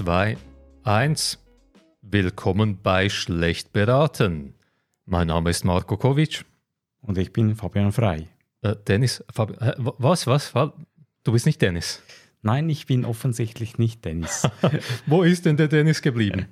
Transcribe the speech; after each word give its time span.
3, 0.00 0.04
2, 0.04 0.36
1. 0.84 1.38
Willkommen 2.00 2.78
bei 2.82 3.10
Schlecht 3.10 3.74
beraten. 3.74 4.54
Mein 5.04 5.26
Name 5.26 5.50
ist 5.50 5.62
Marco 5.62 5.98
Kovic. 5.98 6.46
Und 7.02 7.18
ich 7.18 7.34
bin 7.34 7.54
Fabian 7.54 7.92
Frei. 7.92 8.28
Äh, 8.62 8.76
Dennis, 8.88 9.22
Fabi 9.30 9.52
äh, 9.60 9.74
was, 9.76 10.26
was? 10.26 10.54
Du 11.22 11.32
bist 11.32 11.44
nicht 11.44 11.60
Dennis? 11.60 12.02
Nein, 12.40 12.70
ich 12.70 12.86
bin 12.86 13.04
offensichtlich 13.04 13.76
nicht 13.76 14.02
Dennis. 14.06 14.48
Wo 15.06 15.22
ist 15.22 15.44
denn 15.44 15.58
der 15.58 15.68
Dennis 15.68 16.00
geblieben? 16.00 16.46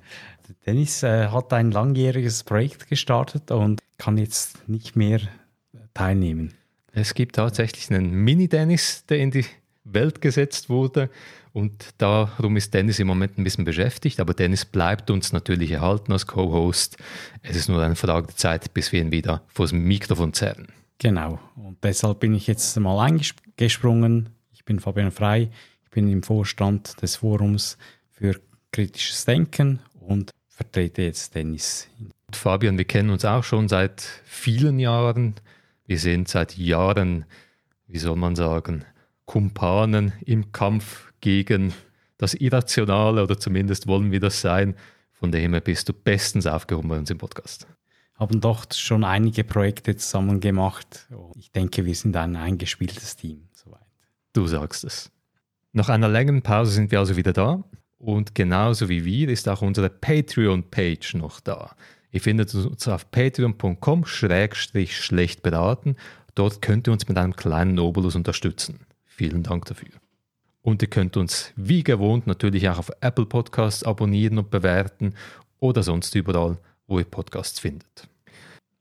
Dennis 0.67 1.01
äh, 1.01 1.29
hat 1.29 1.51
ein 1.51 1.71
langjähriges 1.71 2.43
Projekt 2.43 2.87
gestartet 2.87 3.49
und 3.49 3.81
kann 3.97 4.17
jetzt 4.17 4.69
nicht 4.69 4.95
mehr 4.95 5.21
teilnehmen. 5.95 6.53
Es 6.91 7.15
gibt 7.15 7.37
tatsächlich 7.37 7.89
einen 7.89 8.11
Mini-Dennis, 8.11 9.07
der 9.07 9.17
in 9.17 9.31
die 9.31 9.45
Welt 9.93 10.21
gesetzt 10.21 10.69
wurde. 10.69 11.09
Und 11.51 11.89
darum 11.97 12.57
ist 12.57 12.73
Dennis 12.73 12.99
im 12.99 13.07
Moment 13.07 13.37
ein 13.37 13.43
bisschen 13.43 13.65
beschäftigt, 13.65 14.19
aber 14.19 14.33
Dennis 14.33 14.65
bleibt 14.65 15.09
uns 15.09 15.33
natürlich 15.33 15.71
erhalten 15.71 16.11
als 16.11 16.27
Co-Host. 16.27 16.97
Es 17.41 17.55
ist 17.55 17.69
nur 17.69 17.81
eine 17.83 17.95
Frage 17.95 18.27
der 18.27 18.35
Zeit, 18.35 18.73
bis 18.73 18.91
wir 18.91 19.01
ihn 19.01 19.11
wieder 19.11 19.41
vor 19.47 19.65
das 19.65 19.73
Mikrofon 19.73 20.33
zerren. 20.33 20.67
Genau. 20.99 21.39
Und 21.55 21.83
deshalb 21.83 22.19
bin 22.19 22.35
ich 22.35 22.45
jetzt 22.47 22.77
mal 22.77 23.03
eingesprungen. 23.03 24.29
Ich 24.51 24.65
bin 24.65 24.79
Fabian 24.79 25.11
Frei. 25.11 25.49
Ich 25.83 25.89
bin 25.89 26.11
im 26.11 26.21
Vorstand 26.21 27.01
des 27.01 27.15
Forums 27.15 27.77
für 28.11 28.39
kritisches 28.71 29.25
Denken 29.25 29.79
und 29.99 30.31
vertrete 30.49 31.01
jetzt 31.01 31.33
Dennis. 31.33 31.87
Fabian, 32.31 32.77
wir 32.77 32.85
kennen 32.85 33.09
uns 33.09 33.25
auch 33.25 33.43
schon 33.43 33.67
seit 33.67 34.01
vielen 34.23 34.77
Jahren. 34.77 35.35
Wir 35.87 35.97
sind 35.97 36.27
seit 36.27 36.57
Jahren, 36.57 37.25
wie 37.87 37.97
soll 37.97 38.15
man 38.15 38.35
sagen, 38.35 38.85
Kumpanen 39.29 40.11
im 40.25 40.51
Kampf 40.53 41.13
gegen 41.21 41.71
das 42.17 42.33
Irrationale 42.33 43.21
oder 43.21 43.39
zumindest 43.39 43.85
wollen 43.85 44.11
wir 44.11 44.19
das 44.19 44.41
sein. 44.41 44.73
Von 45.11 45.31
dem 45.31 45.53
her 45.53 45.61
bist 45.61 45.87
du 45.87 45.93
bestens 45.93 46.47
aufgehoben 46.47 46.89
bei 46.89 46.97
uns 46.97 47.11
im 47.11 47.19
Podcast. 47.19 47.67
Haben 48.15 48.41
doch 48.41 48.65
schon 48.73 49.03
einige 49.03 49.43
Projekte 49.43 49.95
zusammen 49.95 50.39
gemacht. 50.39 51.07
Ich 51.37 51.51
denke, 51.51 51.85
wir 51.85 51.93
sind 51.93 52.17
ein 52.17 52.35
eingespieltes 52.35 53.17
Team. 53.17 53.47
Soweit. 53.53 53.85
Du 54.33 54.47
sagst 54.47 54.83
es. 54.83 55.11
Nach 55.73 55.89
einer 55.89 56.09
längeren 56.09 56.41
Pause 56.41 56.71
sind 56.71 56.89
wir 56.89 56.97
also 56.97 57.15
wieder 57.15 57.31
da. 57.31 57.63
Und 57.99 58.33
genauso 58.33 58.89
wie 58.89 59.05
wir 59.05 59.29
ist 59.29 59.47
auch 59.47 59.61
unsere 59.61 59.91
Patreon-Page 59.91 61.13
noch 61.13 61.39
da. 61.39 61.75
Ihr 62.09 62.21
findet 62.21 62.55
uns 62.55 62.87
auf 62.87 63.11
patreon.com 63.11 64.05
schlecht 64.07 65.43
beraten. 65.43 65.97
Dort 66.33 66.63
könnt 66.63 66.87
ihr 66.87 66.93
uns 66.93 67.07
mit 67.07 67.19
einem 67.19 67.35
kleinen 67.35 67.77
Obolus 67.77 68.15
unterstützen. 68.15 68.87
Vielen 69.19 69.43
Dank 69.43 69.65
dafür. 69.65 69.89
Und 70.61 70.81
ihr 70.81 70.87
könnt 70.87 71.17
uns 71.17 71.51
wie 71.57 71.83
gewohnt 71.83 72.25
natürlich 72.25 72.69
auch 72.69 72.77
auf 72.77 72.89
Apple 73.01 73.25
Podcasts 73.25 73.83
abonnieren 73.83 74.37
und 74.37 74.49
bewerten 74.49 75.13
oder 75.59 75.83
sonst 75.83 76.15
überall, 76.15 76.57
wo 76.87 76.99
ihr 76.99 77.03
Podcasts 77.03 77.59
findet. 77.59 78.07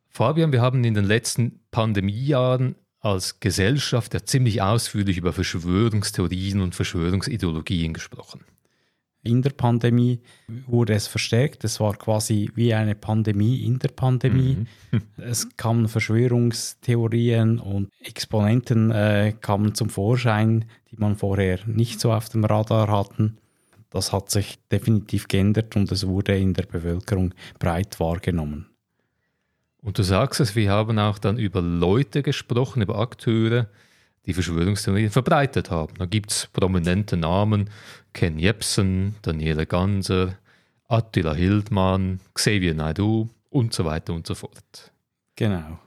Fabian, 0.09 0.53
wir 0.53 0.63
haben 0.63 0.85
in 0.85 0.95
den 0.95 1.07
letzten 1.07 1.59
Pandemiejahren 1.73 2.77
als 3.01 3.41
Gesellschaft 3.41 4.15
ja 4.15 4.25
ziemlich 4.25 4.63
ausführlich 4.63 5.19
über 5.19 5.33
Verschwörungstheorien 5.33 6.61
und 6.61 6.77
Verschwörungsideologien 6.77 7.93
gesprochen 7.93 8.45
in 9.23 9.43
der 9.43 9.51
Pandemie 9.51 10.21
wurde 10.67 10.95
es 10.95 11.07
verstärkt. 11.07 11.65
Es 11.65 11.81
war 11.81 11.97
quasi 11.97 12.51
wie 12.55 12.73
eine 12.73 12.95
Pandemie 12.95 13.65
in 13.65 13.79
der 13.79 13.89
Pandemie. 13.89 14.67
Mhm. 14.91 15.03
es 15.17 15.49
kamen 15.57 15.89
Verschwörungstheorien 15.89 17.59
und 17.59 17.91
Exponenten 18.01 18.91
äh, 18.91 19.35
kamen 19.41 19.75
zum 19.75 19.91
Vorschein, 19.91 20.65
die 20.91 20.97
man 20.97 21.17
vorher 21.17 21.59
nicht 21.67 22.01
so 22.01 22.13
auf 22.13 22.29
dem 22.29 22.45
Radar 22.45 22.89
hatten. 22.89 23.39
Das 23.91 24.13
hat 24.13 24.31
sich 24.31 24.59
definitiv 24.71 25.29
geändert 25.29 25.75
und 25.77 25.91
es 25.91 26.07
wurde 26.07 26.37
in 26.37 26.55
der 26.55 26.65
Bevölkerung 26.65 27.35
breit 27.59 27.99
wahrgenommen. 28.01 28.67
Und 29.81 29.99
du 29.99 30.03
sagst 30.03 30.41
es, 30.41 30.57
wir 30.57 30.71
haben 30.71 30.99
auch 30.99 31.19
dann 31.19 31.39
über 31.39 31.63
Leute 31.63 32.23
gesprochen, 32.23 32.83
über 32.83 32.99
Akteure, 32.99 33.69
die 34.29 34.35
Verschwörungstheorien 34.35 35.11
verbreitet 35.11 35.71
haben. 35.71 35.95
Da 35.99 36.05
gibt 36.05 36.31
es 36.31 36.49
prominente 36.53 37.17
Namen, 37.17 37.71
Ken 38.13 38.39
Jebsen, 38.39 39.17
Daniele 39.23 39.67
Ganser, 39.67 40.37
Attila 40.87 41.33
Hildmann, 41.33 42.21
Xavier 42.35 42.75
Naidoo 42.75 43.31
und 43.49 43.73
so 43.73 43.87
weiter 43.87 44.13
und 44.13 44.27
so 44.27 44.35
fort. 44.35 44.93
Genau. 45.35 45.79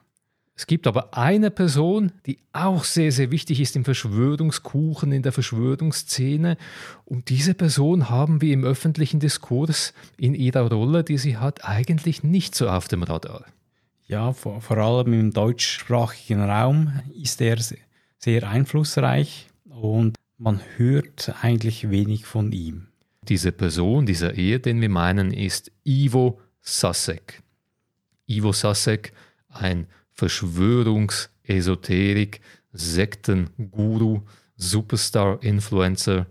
Es 0.55 0.67
gibt 0.67 0.87
aber 0.87 1.15
eine 1.15 1.51
Person, 1.51 2.11
die 2.25 2.39
auch 2.51 2.83
sehr, 2.83 3.11
sehr 3.11 3.31
wichtig 3.31 3.59
ist 3.59 3.75
im 3.75 3.85
Verschwörungskuchen, 3.85 5.11
in 5.11 5.21
der 5.21 5.31
Verschwörungsszene. 5.31 6.57
Und 7.05 7.29
diese 7.29 7.53
Person 7.53 8.09
haben 8.09 8.41
wir 8.41 8.53
im 8.53 8.63
öffentlichen 8.63 9.19
Diskurs 9.19 9.93
in 10.17 10.33
ihrer 10.33 10.67
Rolle, 10.71 11.03
die 11.03 11.17
sie 11.17 11.37
hat, 11.37 11.65
eigentlich 11.65 12.23
nicht 12.23 12.55
so 12.55 12.69
auf 12.69 12.87
dem 12.87 13.03
Radar. 13.03 13.45
Ja, 14.07 14.33
vor, 14.33 14.61
vor 14.61 14.77
allem 14.77 15.13
im 15.13 15.31
deutschsprachigen 15.31 16.41
Raum 16.41 17.01
ist 17.13 17.39
er 17.39 17.57
sehr 18.23 18.47
einflussreich 18.47 19.47
und 19.69 20.15
man 20.37 20.61
hört 20.77 21.33
eigentlich 21.41 21.89
wenig 21.89 22.25
von 22.25 22.51
ihm. 22.51 22.89
Diese 23.27 23.51
Person, 23.51 24.05
dieser 24.05 24.35
Ehe, 24.35 24.59
den 24.59 24.79
wir 24.81 24.89
meinen, 24.89 25.31
ist 25.31 25.71
Ivo 25.83 26.39
Sasek. 26.61 27.41
Ivo 28.27 28.51
Sasek, 28.51 29.13
ein 29.49 29.87
Verschwörungsesoterik, 30.13 32.41
Sektenguru, 32.73 34.21
Superstar-Influencer. 34.55 36.27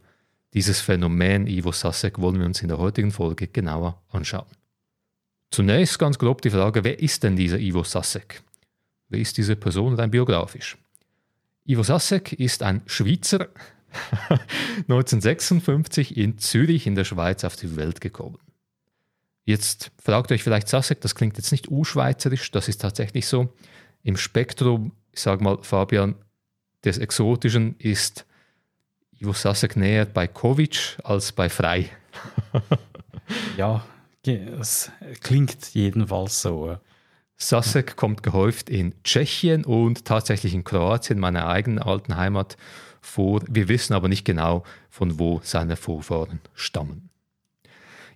Dieses 0.55 0.81
Phänomen 0.81 1.47
Ivo 1.47 1.71
Sasek 1.73 2.19
wollen 2.21 2.41
wir 2.41 2.47
uns 2.47 2.63
in 2.63 2.69
der 2.69 2.79
heutigen 2.79 3.13
Folge 3.13 3.47
genauer 3.49 4.01
anschauen. 4.11 4.47
Zunächst 5.51 5.99
ganz 5.99 6.19
grob 6.19 6.41
die 6.43 6.51
Frage, 6.51 6.85
wer 6.85 7.01
ist 7.01 7.25
denn 7.25 7.37
dieser 7.37 7.59
Ivo 7.59 7.83
Sasek? 7.83 8.43
Wer 9.09 9.21
ist 9.21 9.37
diese 9.37 9.57
Person 9.57 9.95
rein 9.95 10.11
biografisch? 10.11 10.79
Ivo 11.71 11.85
Sasek 11.85 12.33
ist 12.33 12.65
ein 12.65 12.83
Schweizer, 12.87 13.47
1956 14.89 16.17
in 16.17 16.37
Zürich 16.37 16.89
in 16.89 16.97
der 16.97 17.05
Schweiz 17.05 17.45
auf 17.45 17.55
die 17.55 17.77
Welt 17.77 18.01
gekommen. 18.01 18.39
Jetzt 19.45 19.93
fragt 20.03 20.33
euch 20.33 20.43
vielleicht 20.43 20.67
Sasek, 20.67 21.01
das 21.01 21.15
klingt 21.15 21.37
jetzt 21.37 21.53
nicht 21.53 21.71
urschweizerisch, 21.71 22.51
das 22.51 22.67
ist 22.67 22.81
tatsächlich 22.81 23.29
so. 23.29 23.55
Im 24.03 24.17
Spektrum, 24.17 24.91
ich 25.13 25.21
sage 25.21 25.45
mal, 25.45 25.59
Fabian, 25.63 26.17
des 26.83 26.99
Exotischen 26.99 27.77
ist 27.79 28.27
Ivo 29.21 29.33
Sasek 29.33 29.77
näher 29.77 30.07
bei 30.07 30.27
Kovic 30.27 30.99
als 31.05 31.31
bei 31.31 31.49
Frei. 31.49 31.89
ja, 33.57 33.85
es 34.27 34.91
klingt 35.21 35.73
jedenfalls 35.73 36.43
so. 36.43 36.79
Sasek 37.43 37.97
kommt 37.97 38.23
gehäuft 38.23 38.69
in 38.69 38.95
Tschechien 39.03 39.65
und 39.65 40.05
tatsächlich 40.05 40.55
in 40.55 40.63
Kroatien, 40.63 41.19
meiner 41.19 41.49
eigenen 41.49 41.79
alten 41.79 42.17
Heimat, 42.17 42.59
vor. 43.01 43.41
Wir 43.49 43.69
wissen 43.69 43.95
aber 43.95 44.09
nicht 44.09 44.27
genau, 44.27 44.63
von 44.91 45.19
wo 45.19 45.41
seine 45.43 45.77
Vorfahren 45.77 46.41
stammen. 46.55 47.09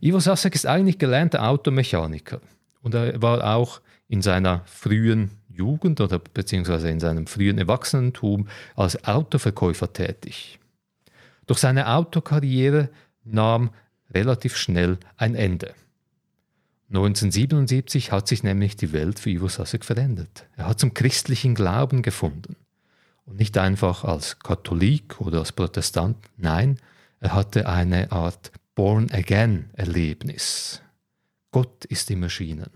Ivo 0.01 0.21
Sasek 0.21 0.55
ist 0.55 0.67
eigentlich 0.67 0.99
gelernter 0.99 1.49
Automechaniker 1.49 2.43
und 2.83 2.95
er 2.95 3.23
war 3.23 3.57
auch 3.57 3.81
in 4.09 4.21
seiner 4.21 4.61
frühen 4.67 5.31
Jugend 5.49 6.03
oder 6.03 6.19
beziehungsweise 6.19 6.91
in 6.91 7.01
seinem 7.01 7.27
frühen 7.27 7.57
Erwachsenentum 7.57 8.49
als 8.77 9.05
Autoverkäufer 9.05 9.91
tätig. 9.95 10.59
Doch 11.47 11.57
seine 11.57 11.89
Autokarriere 11.89 12.91
nahm 13.25 13.71
relativ 14.13 14.57
schnell 14.57 14.99
ein 15.17 15.35
Ende. 15.35 15.75
1977 16.95 18.13
hat 18.13 18.29
sich 18.29 18.45
nämlich 18.45 18.77
die 18.77 18.93
Welt 18.93 19.19
für 19.19 19.31
Ivo 19.31 19.49
Sasek 19.49 19.85
verändert. 19.85 20.47
Er 20.57 20.69
hat 20.69 20.79
zum 20.79 20.95
christlichen 20.95 21.57
Glauben 21.57 22.03
gefunden. 22.03 22.55
Und 23.27 23.39
nicht 23.39 23.59
einfach 23.59 24.05
als 24.05 24.39
Katholik 24.39 25.21
oder 25.21 25.41
als 25.41 25.51
Protestant, 25.51 26.17
nein, 26.37 26.79
er 27.19 27.35
hatte 27.35 27.69
eine 27.69 28.13
Art 28.13 28.53
Born-Again-Erlebnis. 28.77 30.83
Gott 31.51 31.85
ist 31.87 32.13
im 32.13 32.23
Erschienen. 32.23 32.71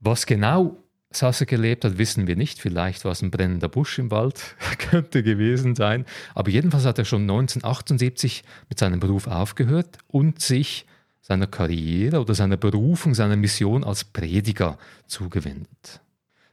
Was 0.00 0.24
genau 0.24 0.78
Sasek 1.10 1.52
erlebt 1.52 1.84
hat, 1.84 1.98
wissen 1.98 2.26
wir 2.26 2.36
nicht. 2.36 2.60
Vielleicht 2.60 3.04
war 3.04 3.12
es 3.12 3.20
ein 3.20 3.30
brennender 3.30 3.68
Busch 3.68 3.98
im 3.98 4.10
Wald, 4.10 4.56
könnte 4.78 5.22
gewesen 5.22 5.74
sein. 5.74 6.06
Aber 6.34 6.50
jedenfalls 6.50 6.86
hat 6.86 6.98
er 6.98 7.04
schon 7.04 7.20
1978 7.22 8.42
mit 8.70 8.78
seinem 8.78 9.00
Beruf 9.00 9.26
aufgehört 9.26 9.98
und 10.08 10.40
sich 10.40 10.86
seiner 11.24 11.46
Karriere 11.46 12.20
oder 12.20 12.34
seiner 12.34 12.58
Berufung, 12.58 13.14
seiner 13.14 13.36
Mission 13.36 13.82
als 13.82 14.04
Prediger 14.04 14.76
zugewendet. 15.06 16.02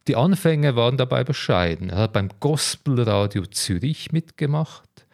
Die 0.08 0.16
Anfänge 0.16 0.78
waren 0.78 0.96
dabei 0.96 1.26
bescheiden. 1.26 1.90
Er 1.90 1.98
hat 1.98 2.14
beim 2.14 2.30
Gospelradio 2.40 3.46
Zürich 3.48 4.14
mitgemacht 4.14 5.06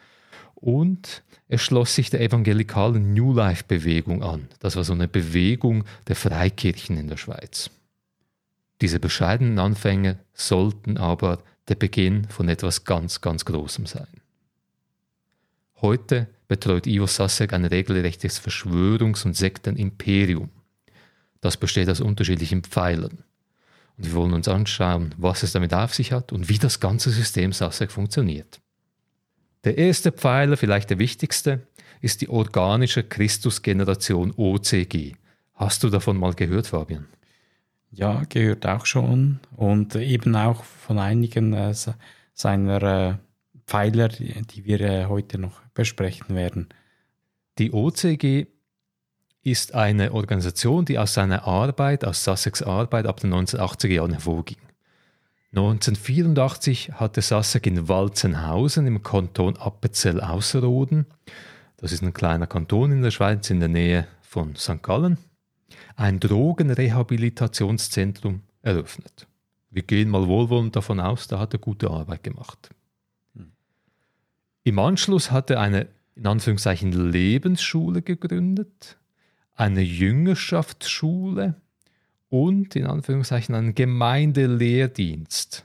und 0.54 1.24
er 1.48 1.58
schloss 1.58 1.96
sich 1.96 2.08
der 2.08 2.20
evangelikalen 2.20 3.12
New 3.14 3.34
Life 3.34 3.64
Bewegung 3.66 4.22
an. 4.22 4.46
Das 4.60 4.76
war 4.76 4.84
so 4.84 4.92
eine 4.92 5.08
Bewegung 5.08 5.84
der 6.06 6.14
Freikirchen 6.14 6.96
in 6.96 7.08
der 7.08 7.16
Schweiz. 7.16 7.68
Diese 8.80 9.00
bescheidenen 9.00 9.58
Anfänge 9.58 10.20
sollten 10.34 10.98
aber 10.98 11.42
der 11.66 11.74
Beginn 11.74 12.28
von 12.28 12.48
etwas 12.48 12.84
ganz, 12.84 13.20
ganz 13.20 13.44
Großem 13.44 13.86
sein. 13.86 14.06
Heute 15.80 16.28
betreut 16.48 16.86
Ivo 16.86 17.06
Sasek 17.06 17.52
ein 17.52 17.64
regelrechtes 17.64 18.40
Verschwörungs- 18.40 19.24
und 19.24 19.36
Sektenimperium. 19.36 20.50
Das 21.40 21.56
besteht 21.56 21.88
aus 21.88 22.00
unterschiedlichen 22.00 22.62
Pfeilern. 22.62 23.22
Und 23.96 24.06
wir 24.06 24.14
wollen 24.14 24.32
uns 24.32 24.48
anschauen, 24.48 25.14
was 25.18 25.42
es 25.42 25.52
damit 25.52 25.74
auf 25.74 25.94
sich 25.94 26.12
hat 26.12 26.32
und 26.32 26.48
wie 26.48 26.58
das 26.58 26.80
ganze 26.80 27.10
System 27.10 27.52
Sasek 27.52 27.92
funktioniert. 27.92 28.60
Der 29.64 29.76
erste 29.76 30.12
Pfeiler, 30.12 30.56
vielleicht 30.56 30.90
der 30.90 30.98
wichtigste, 30.98 31.66
ist 32.00 32.20
die 32.20 32.28
organische 32.28 33.02
Christusgeneration 33.02 34.32
OCG. 34.36 35.14
Hast 35.54 35.82
du 35.82 35.90
davon 35.90 36.16
mal 36.16 36.34
gehört, 36.34 36.68
Fabian? 36.68 37.06
Ja, 37.90 38.22
gehört 38.28 38.66
auch 38.66 38.86
schon 38.86 39.40
und 39.56 39.96
eben 39.96 40.36
auch 40.36 40.62
von 40.62 40.98
einigen 40.98 41.52
äh, 41.54 41.74
seiner 42.34 42.82
äh, 42.82 43.14
Pfeiler, 43.68 44.08
die 44.08 44.64
wir 44.64 44.80
äh, 44.80 45.04
heute 45.04 45.38
noch 45.38 45.60
besprechen 45.74 46.34
werden. 46.34 46.70
Die 47.58 47.72
OCG 47.72 48.46
ist 49.42 49.74
eine 49.74 50.14
Organisation, 50.14 50.86
die 50.86 50.98
aus 50.98 51.14
seiner 51.14 51.46
Arbeit, 51.46 52.04
aus 52.04 52.24
Sussex 52.24 52.62
Arbeit 52.62 53.06
ab 53.06 53.20
den 53.20 53.32
1980er 53.32 53.92
Jahren 53.92 54.10
hervorging. 54.12 54.58
1984 55.52 56.94
hatte 56.94 57.22
Sasek 57.22 57.66
in 57.66 57.88
Walzenhausen 57.88 58.86
im 58.86 59.02
Kanton 59.02 59.56
Appenzell 59.56 60.20
Ausserrhoden, 60.20 61.06
das 61.76 61.92
ist 61.92 62.02
ein 62.02 62.12
kleiner 62.12 62.46
Kanton 62.46 62.92
in 62.92 63.00
der 63.02 63.10
Schweiz 63.10 63.48
in 63.50 63.60
der 63.60 63.68
Nähe 63.68 64.06
von 64.22 64.56
St. 64.56 64.82
Gallen, 64.82 65.16
ein 65.96 66.20
Drogenrehabilitationszentrum 66.20 68.42
eröffnet. 68.62 69.26
Wir 69.70 69.82
gehen 69.82 70.08
mal 70.10 70.26
wohlwollend 70.26 70.76
davon 70.76 71.00
aus, 71.00 71.28
da 71.28 71.38
hat 71.38 71.54
er 71.54 71.58
gute 71.58 71.90
Arbeit 71.90 72.22
gemacht. 72.22 72.70
Im 74.68 74.78
Anschluss 74.78 75.30
hat 75.30 75.48
er 75.48 75.60
eine 75.60 75.86
in 76.14 76.26
Anführungszeichen 76.26 76.92
Lebensschule 76.92 78.02
gegründet, 78.02 78.98
eine 79.54 79.80
Jüngerschaftsschule 79.80 81.54
und 82.28 82.76
in 82.76 82.84
Anführungszeichen 82.84 83.54
einen 83.54 83.74
Gemeindelehrdienst. 83.74 85.64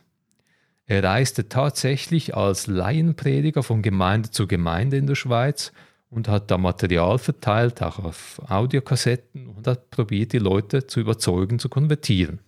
Er 0.86 1.04
reiste 1.04 1.50
tatsächlich 1.50 2.38
als 2.38 2.68
Laienprediger 2.68 3.62
von 3.62 3.82
Gemeinde 3.82 4.32
zu 4.32 4.48
Gemeinde 4.48 4.96
in 4.96 5.08
der 5.08 5.16
Schweiz 5.16 5.74
und 6.10 6.30
hat 6.30 6.50
da 6.50 6.58
Material 6.58 7.18
verteilt, 7.18 7.82
auch 7.82 8.00
auf 8.00 8.42
Audiokassetten 8.48 9.50
und 9.50 9.68
hat 9.68 9.90
probiert, 9.90 10.32
die 10.32 10.40
Leute 10.40 10.88
zu 10.88 11.02
überzeugen, 11.02 11.60
zu 11.60 11.68
konvertieren. 11.68 12.40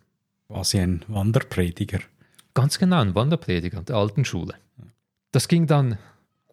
Quasi 0.48 0.80
ein 0.80 1.04
Wanderprediger. 1.10 2.00
Ganz 2.54 2.80
genau, 2.80 3.02
ein 3.02 3.14
Wanderprediger 3.14 3.82
der 3.82 3.98
alten 3.98 4.24
Schule. 4.24 4.54
Das 5.34 5.50
ging 5.50 5.68
dann 5.68 5.98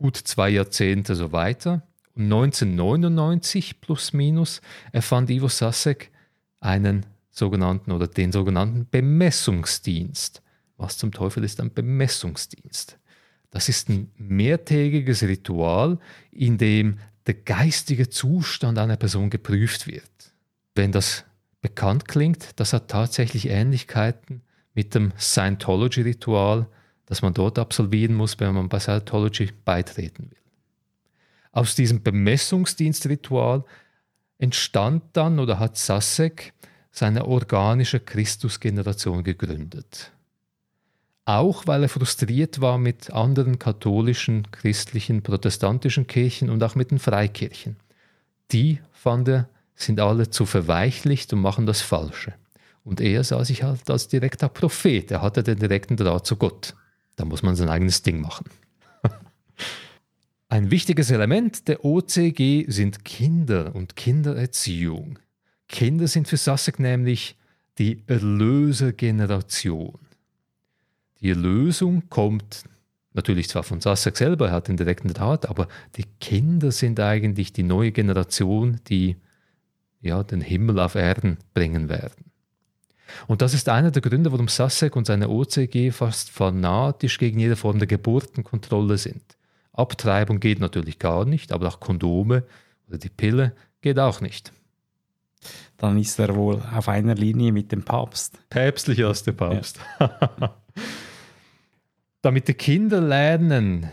gut 0.02 0.16
zwei 0.16 0.50
Jahrzehnte 0.50 1.14
so 1.14 1.32
weiter. 1.32 1.82
Und 2.14 2.24
1999 2.24 3.80
plus 3.80 4.12
minus 4.12 4.60
erfand 4.92 5.30
Ivo 5.30 5.48
Sasek 5.48 6.10
einen 6.60 7.06
sogenannten 7.30 7.92
oder 7.92 8.06
den 8.06 8.32
sogenannten 8.32 8.86
Bemessungsdienst. 8.90 10.42
Was 10.76 10.98
zum 10.98 11.12
Teufel 11.12 11.44
ist 11.44 11.60
ein 11.60 11.72
Bemessungsdienst? 11.72 12.98
Das 13.50 13.68
ist 13.68 13.88
ein 13.88 14.10
mehrtägiges 14.16 15.22
Ritual, 15.22 15.98
in 16.30 16.58
dem 16.58 16.98
der 17.26 17.34
geistige 17.34 18.10
Zustand 18.10 18.78
einer 18.78 18.96
Person 18.96 19.30
geprüft 19.30 19.86
wird. 19.86 20.10
Wenn 20.74 20.92
das 20.92 21.24
bekannt 21.60 22.08
klingt, 22.08 22.48
das 22.56 22.72
hat 22.72 22.88
tatsächlich 22.88 23.48
Ähnlichkeiten 23.48 24.42
mit 24.74 24.94
dem 24.94 25.12
Scientology-Ritual, 25.18 26.66
das 27.12 27.20
man 27.20 27.34
dort 27.34 27.58
absolvieren 27.58 28.14
muss, 28.14 28.40
wenn 28.40 28.54
man 28.54 28.70
bei 28.70 28.80
Scientology 28.80 29.50
beitreten 29.66 30.30
will. 30.30 30.38
Aus 31.52 31.74
diesem 31.74 32.02
Bemessungsdienstritual 32.02 33.64
entstand 34.38 35.02
dann 35.12 35.38
oder 35.38 35.58
hat 35.58 35.76
Sasek 35.76 36.54
seine 36.90 37.26
organische 37.26 38.00
Christusgeneration 38.00 39.24
gegründet. 39.24 40.10
Auch 41.26 41.66
weil 41.66 41.82
er 41.82 41.90
frustriert 41.90 42.62
war 42.62 42.78
mit 42.78 43.10
anderen 43.10 43.58
katholischen, 43.58 44.50
christlichen, 44.50 45.22
protestantischen 45.22 46.06
Kirchen 46.06 46.48
und 46.48 46.62
auch 46.62 46.76
mit 46.76 46.92
den 46.92 46.98
Freikirchen. 46.98 47.76
Die, 48.52 48.80
fand 48.90 49.28
er, 49.28 49.50
sind 49.74 50.00
alle 50.00 50.30
zu 50.30 50.46
verweichlicht 50.46 51.30
und 51.34 51.42
machen 51.42 51.66
das 51.66 51.82
Falsche. 51.82 52.32
Und 52.84 53.02
er 53.02 53.22
sah 53.22 53.44
sich 53.44 53.64
halt 53.64 53.90
als 53.90 54.08
direkter 54.08 54.48
Prophet, 54.48 55.10
er 55.10 55.20
hatte 55.20 55.42
den 55.42 55.58
direkten 55.58 55.98
Draht 55.98 56.26
zu 56.26 56.36
Gott. 56.36 56.74
Da 57.22 57.26
muss 57.26 57.44
man 57.44 57.54
sein 57.54 57.68
eigenes 57.68 58.02
Ding 58.02 58.20
machen. 58.20 58.46
Ein 60.48 60.72
wichtiges 60.72 61.12
Element 61.12 61.68
der 61.68 61.84
OCG 61.84 62.64
sind 62.66 63.04
Kinder 63.04 63.76
und 63.76 63.94
Kindererziehung. 63.94 65.20
Kinder 65.68 66.08
sind 66.08 66.26
für 66.26 66.36
Sasek 66.36 66.80
nämlich 66.80 67.36
die 67.78 68.02
Erlösergeneration. 68.08 70.00
Die 71.20 71.28
Erlösung 71.28 72.08
kommt 72.08 72.64
natürlich 73.12 73.48
zwar 73.48 73.62
von 73.62 73.80
Sasek 73.80 74.16
selber, 74.16 74.48
er 74.48 74.54
hat 74.54 74.66
den 74.66 74.76
direkten 74.76 75.14
Draht, 75.14 75.48
aber 75.48 75.68
die 75.94 76.06
Kinder 76.18 76.72
sind 76.72 76.98
eigentlich 76.98 77.52
die 77.52 77.62
neue 77.62 77.92
Generation, 77.92 78.80
die 78.88 79.14
ja, 80.00 80.24
den 80.24 80.40
Himmel 80.40 80.80
auf 80.80 80.96
Erden 80.96 81.38
bringen 81.54 81.88
werden. 81.88 82.31
Und 83.26 83.42
das 83.42 83.54
ist 83.54 83.68
einer 83.68 83.90
der 83.90 84.02
Gründe, 84.02 84.32
warum 84.32 84.48
Sasek 84.48 84.96
und 84.96 85.06
seine 85.06 85.28
OCG 85.28 85.90
fast 85.90 86.30
fanatisch 86.30 87.18
gegen 87.18 87.38
jede 87.38 87.56
Form 87.56 87.78
der 87.78 87.88
Geburtenkontrolle 87.88 88.98
sind. 88.98 89.22
Abtreibung 89.72 90.40
geht 90.40 90.60
natürlich 90.60 90.98
gar 90.98 91.24
nicht, 91.24 91.52
aber 91.52 91.68
auch 91.68 91.80
Kondome 91.80 92.44
oder 92.88 92.98
die 92.98 93.08
Pille 93.08 93.54
geht 93.80 93.98
auch 93.98 94.20
nicht. 94.20 94.52
Dann 95.78 95.98
ist 95.98 96.18
er 96.18 96.36
wohl 96.36 96.62
auf 96.74 96.88
einer 96.88 97.14
Linie 97.14 97.52
mit 97.52 97.72
dem 97.72 97.82
Papst. 97.82 98.38
Päpstlicher 98.50 99.08
als 99.08 99.24
der 99.24 99.32
Papst. 99.32 99.80
Ja. 99.98 100.56
Damit 102.22 102.46
die 102.46 102.54
Kinder 102.54 103.00
lernen, 103.00 103.90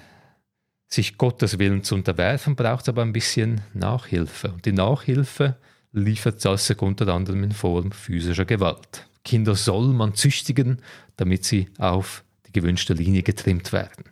sich 0.87 1.17
Gottes 1.17 1.57
Willen 1.57 1.83
zu 1.83 1.95
unterwerfen, 1.95 2.55
braucht 2.55 2.83
es 2.83 2.89
aber 2.89 3.01
ein 3.01 3.13
bisschen 3.13 3.61
Nachhilfe. 3.73 4.51
Und 4.51 4.65
die 4.65 4.71
Nachhilfe 4.71 5.55
liefert 5.91 6.39
Sasek 6.39 6.81
unter 6.83 7.07
anderem 7.07 7.43
in 7.43 7.51
Form 7.51 7.91
physischer 7.91 8.45
Gewalt. 8.45 9.08
Kinder 9.29 9.53
soll 9.53 9.89
man 9.93 10.15
züchtigen, 10.15 10.81
damit 11.15 11.45
sie 11.45 11.69
auf 11.77 12.23
die 12.47 12.51
gewünschte 12.51 12.95
Linie 12.95 13.21
getrimmt 13.21 13.71
werden. 13.71 14.05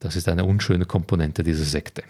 Das 0.00 0.16
ist 0.16 0.28
eine 0.28 0.44
unschöne 0.44 0.86
Komponente 0.86 1.44
dieser 1.44 1.62
Sekte. 1.62 2.02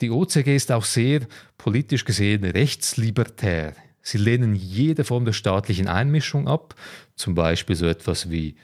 Die 0.00 0.10
OCG 0.10 0.54
ist 0.54 0.70
auch 0.70 0.84
sehr 0.84 1.26
politisch 1.56 2.04
gesehen 2.04 2.44
rechtslibertär. 2.44 3.74
Sie 4.02 4.18
lehnen 4.18 4.54
jede 4.54 5.02
Form 5.02 5.24
der 5.24 5.32
staatlichen 5.32 5.88
Einmischung 5.88 6.46
ab, 6.46 6.76
zum 7.16 7.34
Beispiel 7.34 7.74
so 7.74 7.86
etwas 7.86 8.30
wie 8.30 8.54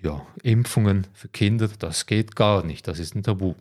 ja, 0.00 0.26
Impfungen 0.42 1.06
für 1.12 1.28
Kinder, 1.28 1.68
das 1.78 2.06
geht 2.06 2.34
gar 2.34 2.64
nicht, 2.64 2.88
das 2.88 2.98
ist 2.98 3.14
ein 3.14 3.22
Tabu. 3.22 3.56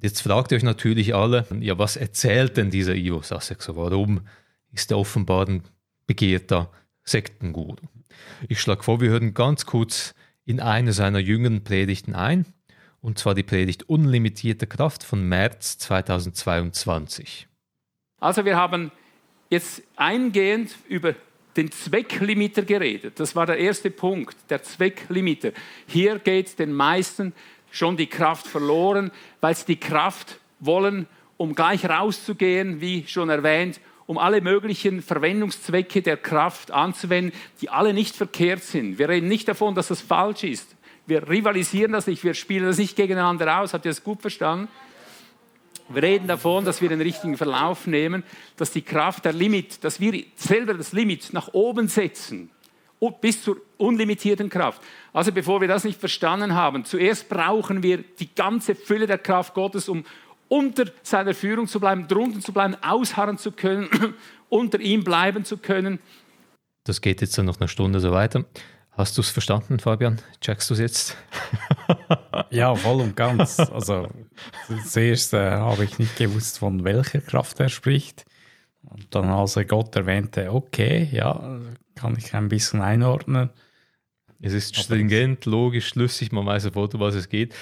Jetzt 0.00 0.22
fragt 0.22 0.52
ihr 0.52 0.56
euch 0.56 0.62
natürlich 0.62 1.16
alle, 1.16 1.46
ja, 1.58 1.76
was 1.78 1.96
erzählt 1.96 2.56
denn 2.56 2.70
dieser 2.70 2.94
Ivo 2.94 3.22
Sasek 3.22 3.60
so? 3.60 3.74
Warum 3.74 4.20
ist 4.70 4.92
er 4.92 4.98
offenbar 4.98 5.48
ein 5.48 5.64
begehrter 6.10 6.72
Sektenguru? 7.04 7.76
Ich 8.48 8.60
schlage 8.60 8.82
vor, 8.82 9.00
wir 9.00 9.10
hören 9.10 9.32
ganz 9.32 9.64
kurz 9.64 10.12
in 10.44 10.58
eine 10.58 10.92
seiner 10.92 11.20
jüngeren 11.20 11.62
Predigten 11.62 12.16
ein, 12.16 12.46
und 13.00 13.20
zwar 13.20 13.36
die 13.36 13.44
Predigt 13.44 13.88
Unlimitierte 13.88 14.66
Kraft 14.66 15.04
von 15.04 15.28
März 15.28 15.78
2022. 15.78 17.46
Also 18.18 18.44
wir 18.44 18.56
haben 18.56 18.90
jetzt 19.50 19.84
eingehend 19.94 20.74
über 20.88 21.14
den 21.56 21.70
Zwecklimiter 21.70 22.62
geredet. 22.62 23.20
Das 23.20 23.36
war 23.36 23.46
der 23.46 23.58
erste 23.58 23.92
Punkt, 23.92 24.36
der 24.48 24.64
Zwecklimiter. 24.64 25.52
Hier 25.86 26.18
geht 26.18 26.58
den 26.58 26.72
meisten 26.72 27.34
schon 27.70 27.96
die 27.96 28.08
Kraft 28.08 28.48
verloren, 28.48 29.12
weil 29.40 29.54
sie 29.54 29.66
die 29.66 29.80
Kraft 29.80 30.40
wollen, 30.58 31.06
um 31.36 31.54
gleich 31.54 31.88
rauszugehen, 31.88 32.80
wie 32.80 33.06
schon 33.06 33.30
erwähnt, 33.30 33.80
um 34.10 34.18
alle 34.18 34.40
möglichen 34.40 35.02
Verwendungszwecke 35.02 36.02
der 36.02 36.16
Kraft 36.16 36.72
anzuwenden, 36.72 37.32
die 37.60 37.70
alle 37.70 37.94
nicht 37.94 38.16
verkehrt 38.16 38.60
sind. 38.60 38.98
Wir 38.98 39.08
reden 39.08 39.28
nicht 39.28 39.46
davon, 39.46 39.76
dass 39.76 39.86
das 39.86 40.00
falsch 40.00 40.42
ist. 40.42 40.74
Wir 41.06 41.28
rivalisieren 41.28 41.92
das 41.92 42.08
nicht, 42.08 42.24
wir 42.24 42.34
spielen 42.34 42.64
das 42.64 42.78
nicht 42.78 42.96
gegeneinander 42.96 43.60
aus. 43.60 43.72
Habt 43.72 43.84
ihr 43.84 43.92
das 43.92 44.02
gut 44.02 44.20
verstanden? 44.20 44.66
Wir 45.90 46.02
reden 46.02 46.26
davon, 46.26 46.64
dass 46.64 46.82
wir 46.82 46.88
den 46.88 47.00
richtigen 47.00 47.36
Verlauf 47.36 47.86
nehmen, 47.86 48.24
dass 48.56 48.72
die 48.72 48.82
Kraft 48.82 49.26
der 49.26 49.32
Limit, 49.32 49.84
dass 49.84 50.00
wir 50.00 50.24
selber 50.34 50.74
das 50.74 50.90
Limit 50.90 51.32
nach 51.32 51.54
oben 51.54 51.86
setzen, 51.86 52.50
bis 53.20 53.44
zur 53.44 53.58
unlimitierten 53.76 54.50
Kraft. 54.50 54.82
Also 55.12 55.30
bevor 55.30 55.60
wir 55.60 55.68
das 55.68 55.84
nicht 55.84 56.00
verstanden 56.00 56.56
haben, 56.56 56.84
zuerst 56.84 57.28
brauchen 57.28 57.84
wir 57.84 57.98
die 58.18 58.34
ganze 58.34 58.74
Fülle 58.74 59.06
der 59.06 59.18
Kraft 59.18 59.54
Gottes, 59.54 59.88
um 59.88 60.04
unter 60.50 60.86
seiner 61.02 61.32
Führung 61.32 61.68
zu 61.68 61.78
bleiben, 61.78 62.08
drunten 62.08 62.42
zu 62.42 62.52
bleiben, 62.52 62.76
ausharren 62.82 63.38
zu 63.38 63.52
können, 63.52 63.88
unter 64.48 64.80
ihm 64.80 65.04
bleiben 65.04 65.44
zu 65.44 65.56
können. 65.56 66.00
Das 66.84 67.00
geht 67.00 67.20
jetzt 67.20 67.38
dann 67.38 67.46
noch 67.46 67.60
eine 67.60 67.68
Stunde 67.68 68.00
so 68.00 68.10
weiter. 68.10 68.44
Hast 68.90 69.16
du 69.16 69.22
es 69.22 69.30
verstanden, 69.30 69.78
Fabian? 69.78 70.20
Checkst 70.40 70.68
du 70.68 70.74
es 70.74 70.80
jetzt? 70.80 71.16
ja, 72.50 72.74
voll 72.74 73.00
und 73.00 73.16
ganz. 73.16 73.60
Also 73.60 74.08
zuerst 74.84 75.32
äh, 75.34 75.52
habe 75.52 75.84
ich 75.84 75.98
nicht 76.00 76.16
gewusst, 76.16 76.58
von 76.58 76.84
welcher 76.84 77.20
Kraft 77.20 77.60
er 77.60 77.68
spricht. 77.68 78.24
Und 78.82 79.14
dann, 79.14 79.26
als 79.26 79.54
er 79.54 79.64
Gott 79.64 79.94
erwähnte, 79.94 80.52
okay, 80.52 81.08
ja, 81.12 81.60
kann 81.94 82.16
ich 82.18 82.34
ein 82.34 82.48
bisschen 82.48 82.80
einordnen. 82.80 83.50
Es 84.40 84.52
ist 84.52 84.76
stringent, 84.76 85.44
logisch, 85.44 85.88
schlüssig, 85.88 86.32
man 86.32 86.46
weiß 86.46 86.64
sofort, 86.64 86.94
um 86.94 87.00
was 87.00 87.14
es 87.14 87.28
geht. 87.28 87.54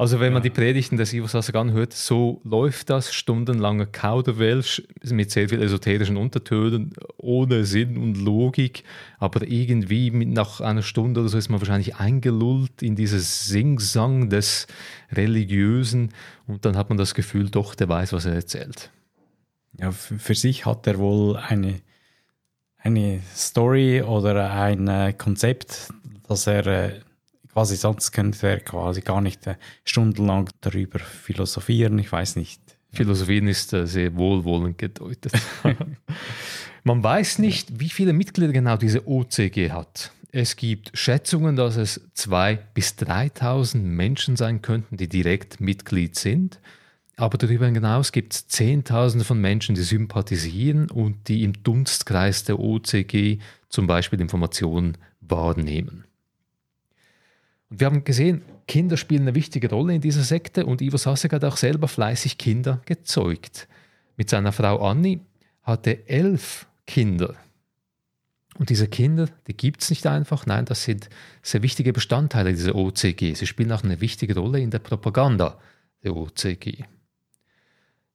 Also 0.00 0.18
wenn 0.18 0.32
man 0.32 0.42
die 0.42 0.48
Predigten 0.48 0.96
des 0.96 1.12
Ivo 1.12 1.26
Sassagan 1.26 1.72
hört, 1.72 1.92
so 1.92 2.40
läuft 2.42 2.88
das, 2.88 3.12
stundenlanger 3.12 3.84
Kauderwelsch 3.84 4.82
mit 5.04 5.30
sehr 5.30 5.50
viel 5.50 5.60
esoterischen 5.60 6.16
Untertönen, 6.16 6.94
ohne 7.18 7.66
Sinn 7.66 7.98
und 7.98 8.14
Logik, 8.16 8.82
aber 9.18 9.46
irgendwie 9.46 10.10
nach 10.10 10.62
einer 10.62 10.80
Stunde 10.80 11.20
oder 11.20 11.28
so 11.28 11.36
ist 11.36 11.50
man 11.50 11.60
wahrscheinlich 11.60 11.96
eingelullt 11.96 12.80
in 12.80 12.96
dieses 12.96 13.44
Singsang 13.44 14.30
des 14.30 14.68
Religiösen. 15.12 16.14
Und 16.46 16.64
dann 16.64 16.78
hat 16.78 16.88
man 16.88 16.96
das 16.96 17.12
Gefühl, 17.12 17.50
doch, 17.50 17.74
der 17.74 17.90
weiß, 17.90 18.14
was 18.14 18.24
er 18.24 18.32
erzählt. 18.32 18.90
Ja, 19.78 19.92
für 19.92 20.34
sich 20.34 20.64
hat 20.64 20.86
er 20.86 20.96
wohl 20.96 21.36
eine, 21.36 21.74
eine 22.78 23.20
Story 23.36 24.00
oder 24.00 24.50
ein 24.50 24.88
äh, 24.88 25.12
Konzept, 25.12 25.92
das 26.26 26.46
er 26.46 26.66
äh, 26.66 27.00
quasi 27.52 27.76
sonst 27.76 28.12
könnte 28.12 28.48
er 28.48 28.60
quasi 28.60 29.00
gar 29.00 29.20
nicht 29.20 29.46
äh, 29.46 29.56
stundenlang 29.84 30.50
darüber 30.60 30.98
philosophieren, 30.98 31.98
ich 31.98 32.10
weiß 32.10 32.36
nicht. 32.36 32.60
Philosophien 32.92 33.46
ist 33.46 33.72
äh, 33.72 33.86
sehr 33.86 34.16
wohlwollend 34.16 34.78
gedeutet. 34.78 35.32
Man 36.84 37.02
weiß 37.02 37.38
nicht, 37.38 37.78
wie 37.78 37.90
viele 37.90 38.12
Mitglieder 38.12 38.52
genau 38.52 38.76
diese 38.76 39.06
OCG 39.06 39.70
hat. 39.70 40.12
Es 40.32 40.56
gibt 40.56 40.92
Schätzungen, 40.94 41.56
dass 41.56 41.76
es 41.76 42.00
2.000 42.16 42.58
bis 42.72 42.94
3.000 42.98 43.78
Menschen 43.78 44.36
sein 44.36 44.62
könnten, 44.62 44.96
die 44.96 45.08
direkt 45.08 45.60
Mitglied 45.60 46.16
sind. 46.16 46.60
Aber 47.16 47.36
darüber 47.36 47.66
hinaus 47.66 48.12
gibt 48.12 48.32
es 48.32 48.48
Zehntausende 48.48 49.26
von 49.26 49.40
Menschen, 49.40 49.74
die 49.74 49.82
sympathisieren 49.82 50.90
und 50.90 51.28
die 51.28 51.42
im 51.42 51.62
Dunstkreis 51.62 52.44
der 52.44 52.58
OCG 52.58 53.38
zum 53.68 53.86
Beispiel 53.86 54.20
Informationen 54.20 54.96
wahrnehmen. 55.20 56.04
Und 57.70 57.80
wir 57.80 57.86
haben 57.86 58.04
gesehen, 58.04 58.42
Kinder 58.66 58.96
spielen 58.96 59.22
eine 59.22 59.34
wichtige 59.34 59.70
Rolle 59.70 59.94
in 59.94 60.00
dieser 60.00 60.22
Sekte 60.22 60.66
und 60.66 60.82
Ivo 60.82 60.96
Sasek 60.96 61.32
hat 61.32 61.44
auch 61.44 61.56
selber 61.56 61.88
fleißig 61.88 62.38
Kinder 62.38 62.80
gezeugt. 62.84 63.68
Mit 64.16 64.28
seiner 64.28 64.52
Frau 64.52 64.86
Anni 64.86 65.20
er 65.64 66.08
elf 66.08 66.66
Kinder. 66.86 67.36
Und 68.58 68.70
diese 68.70 68.88
Kinder, 68.88 69.28
die 69.46 69.56
gibt 69.56 69.82
es 69.82 69.90
nicht 69.90 70.06
einfach, 70.06 70.46
nein, 70.46 70.64
das 70.64 70.84
sind 70.84 71.08
sehr 71.42 71.62
wichtige 71.62 71.92
Bestandteile 71.92 72.52
dieser 72.52 72.74
OCG. 72.74 73.34
Sie 73.34 73.46
spielen 73.46 73.72
auch 73.72 73.84
eine 73.84 74.00
wichtige 74.00 74.36
Rolle 74.36 74.60
in 74.60 74.70
der 74.70 74.80
Propaganda 74.80 75.58
der 76.02 76.16
OCG. 76.16 76.84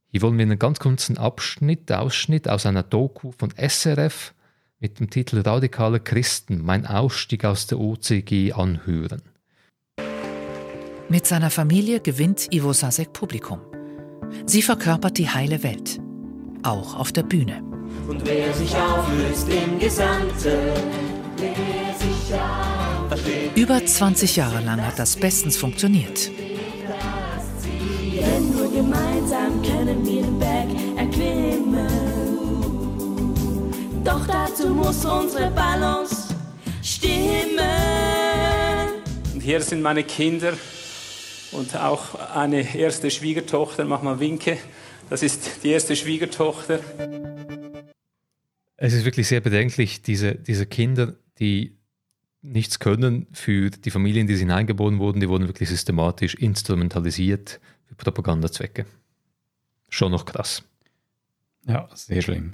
Hier 0.07 0.21
wollen 0.21 0.38
wir 0.38 0.43
einen 0.43 0.59
ganz 0.59 0.79
kurzen 0.79 1.17
Abschnitt, 1.17 1.91
Ausschnitt 1.91 2.47
aus 2.50 2.65
einer 2.65 2.83
Doku 2.83 3.31
von 3.31 3.51
SRF 3.57 4.33
mit 4.79 5.00
dem 5.00 5.09
Titel 5.09 5.39
Radikale 5.39 6.00
Christen, 6.00 6.63
mein 6.63 6.85
Ausstieg 6.85 7.45
aus 7.45 7.67
der 7.67 7.79
OCG 7.79 8.53
anhören. 8.53 9.21
Mit 11.07 11.27
seiner 11.27 11.51
Familie 11.51 12.00
gewinnt 12.00 12.51
Ivo 12.51 12.74
Sasek 12.74 13.13
Publikum. 13.13 13.59
Sie 14.47 14.63
verkörpert 14.63 15.19
die 15.19 15.29
heile 15.29 15.62
Welt, 15.62 16.00
auch 16.63 16.95
auf 16.95 17.12
der 17.12 17.21
Bühne. 17.21 17.62
Und 18.07 18.25
wer 18.25 18.51
sich 18.53 18.75
auflöst 18.75 19.47
im 19.50 19.77
Gesamten, 19.77 20.74
Über 23.55 23.85
20 23.85 24.35
Jahre 24.35 24.62
lang 24.62 24.83
hat 24.83 24.97
das 24.97 25.15
bestens 25.15 25.57
funktioniert. 25.57 26.31
Denn 28.01 28.51
nur 28.51 28.71
gemeinsam 28.71 29.62
können 29.62 30.03
wir 30.05 30.24
den 30.24 30.39
Berg 30.39 30.69
erklimmen. 30.97 31.88
Doch 34.03 34.25
dazu 34.25 34.69
muss 34.69 35.05
unsere 35.05 35.51
Balance 35.51 36.33
stimmen. 36.81 37.59
Und 39.35 39.41
hier 39.41 39.62
sind 39.62 39.83
meine 39.83 40.03
Kinder 40.03 40.53
und 41.55 41.75
auch 41.75 42.15
eine 42.35 42.75
erste 42.75 43.09
Schwiegertochter. 43.09 43.85
Mach 43.85 44.01
mal 44.01 44.19
Winke. 44.19 44.57
Das 45.09 45.24
ist 45.24 45.63
die 45.63 45.69
erste 45.69 45.95
Schwiegertochter. 45.95 46.79
Es 48.77 48.93
ist 48.93 49.05
wirklich 49.05 49.27
sehr 49.27 49.41
bedenklich, 49.41 50.01
diese, 50.01 50.35
diese 50.35 50.65
Kinder, 50.65 51.15
die 51.39 51.77
nichts 52.41 52.79
können 52.79 53.27
für 53.31 53.69
die 53.69 53.89
Familien, 53.89 54.27
die 54.27 54.35
sie 54.35 54.41
hineingeboren 54.41 55.00
wurden, 55.00 55.19
die 55.19 55.29
wurden 55.29 55.47
wirklich 55.47 55.69
systematisch 55.69 56.35
instrumentalisiert 56.35 57.59
für 57.85 57.95
Propagandazwecke. 57.95 58.85
Schon 59.89 60.12
noch 60.12 60.25
krass. 60.25 60.63
Ja, 61.67 61.89
sehr 61.93 62.21
schlimm. 62.21 62.53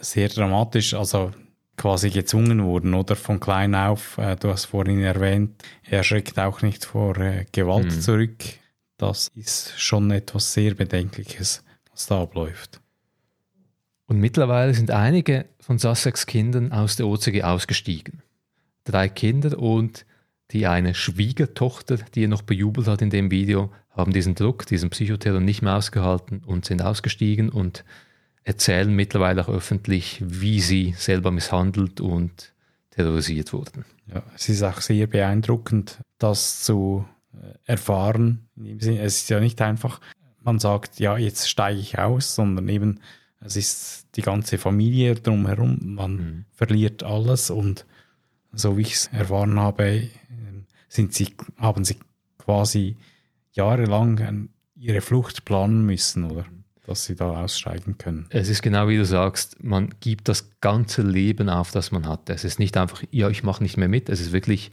Sehr 0.00 0.28
dramatisch. 0.28 0.94
Also 0.94 1.32
quasi 1.76 2.10
gezwungen 2.10 2.64
wurden 2.64 2.94
oder 2.94 3.16
von 3.16 3.40
klein 3.40 3.74
auf. 3.74 4.18
Äh, 4.18 4.36
du 4.36 4.48
hast 4.48 4.66
vorhin 4.66 5.00
erwähnt, 5.00 5.62
er 5.84 6.04
schreckt 6.04 6.38
auch 6.38 6.62
nicht 6.62 6.84
vor 6.84 7.16
äh, 7.18 7.46
Gewalt 7.52 7.86
mhm. 7.86 8.00
zurück. 8.00 8.44
Das 8.98 9.28
ist 9.34 9.78
schon 9.80 10.10
etwas 10.10 10.52
sehr 10.52 10.74
Bedenkliches, 10.74 11.64
was 11.90 12.06
da 12.06 12.22
abläuft. 12.22 12.80
Und 14.06 14.18
mittlerweile 14.18 14.74
sind 14.74 14.90
einige 14.90 15.46
von 15.58 15.78
Sasseks 15.78 16.26
Kindern 16.26 16.70
aus 16.72 16.96
der 16.96 17.06
OCG 17.06 17.42
ausgestiegen. 17.42 18.22
Drei 18.84 19.08
Kinder 19.08 19.58
und 19.58 20.04
die 20.50 20.66
eine 20.66 20.94
Schwiegertochter, 20.94 21.96
die 22.14 22.24
er 22.24 22.28
noch 22.28 22.42
bejubelt 22.42 22.86
hat 22.86 23.00
in 23.00 23.10
dem 23.10 23.30
Video, 23.30 23.72
haben 23.90 24.12
diesen 24.12 24.34
Druck, 24.34 24.66
diesen 24.66 24.90
Psychoterror 24.90 25.40
nicht 25.40 25.62
mehr 25.62 25.76
ausgehalten 25.76 26.42
und 26.44 26.64
sind 26.64 26.82
ausgestiegen 26.82 27.48
und 27.48 27.84
erzählen 28.44 28.92
mittlerweile 28.92 29.42
auch 29.42 29.48
öffentlich, 29.48 30.22
wie 30.24 30.60
sie 30.60 30.94
selber 30.96 31.30
misshandelt 31.30 32.00
und 32.00 32.52
terrorisiert 32.90 33.52
wurden. 33.52 33.84
Ja, 34.12 34.22
es 34.34 34.48
ist 34.48 34.62
auch 34.62 34.80
sehr 34.80 35.06
beeindruckend, 35.06 35.98
das 36.18 36.62
zu 36.62 37.06
äh, 37.34 37.54
erfahren. 37.64 38.48
Es 38.78 38.86
ist 38.86 39.30
ja 39.30 39.40
nicht 39.40 39.60
einfach, 39.62 40.00
man 40.40 40.58
sagt, 40.58 41.00
ja, 41.00 41.16
jetzt 41.16 41.48
steige 41.48 41.80
ich 41.80 41.98
aus, 41.98 42.34
sondern 42.34 42.68
eben, 42.68 43.00
es 43.40 43.56
ist 43.56 44.06
die 44.16 44.22
ganze 44.22 44.58
Familie 44.58 45.14
drumherum, 45.14 45.94
man 45.94 46.12
mhm. 46.12 46.44
verliert 46.52 47.02
alles 47.02 47.50
und 47.50 47.86
so 48.52 48.76
wie 48.76 48.82
ich 48.82 48.94
es 48.94 49.06
erfahren 49.08 49.58
habe, 49.58 50.10
ähm, 50.30 50.66
sind 50.88 51.14
sie, 51.14 51.34
haben 51.58 51.84
sie 51.84 51.96
quasi 52.38 52.96
jahrelang 53.52 54.48
ihre 54.76 55.00
Flucht 55.00 55.44
planen 55.44 55.86
müssen, 55.86 56.24
oder? 56.24 56.44
Dass 56.84 57.04
sie 57.04 57.14
da 57.14 57.42
aussteigen 57.42 57.96
können. 57.98 58.26
Es 58.30 58.48
ist 58.48 58.62
genau 58.62 58.88
wie 58.88 58.96
du 58.96 59.04
sagst, 59.04 59.62
man 59.62 59.94
gibt 60.00 60.28
das 60.28 60.50
ganze 60.60 61.02
Leben 61.02 61.48
auf, 61.48 61.70
das 61.70 61.92
man 61.92 62.06
hat. 62.08 62.28
Es 62.28 62.44
ist 62.44 62.58
nicht 62.58 62.76
einfach, 62.76 63.02
ja, 63.10 63.28
ich 63.28 63.42
mache 63.42 63.62
nicht 63.62 63.76
mehr 63.76 63.88
mit, 63.88 64.08
es 64.08 64.20
ist 64.20 64.32
wirklich 64.32 64.72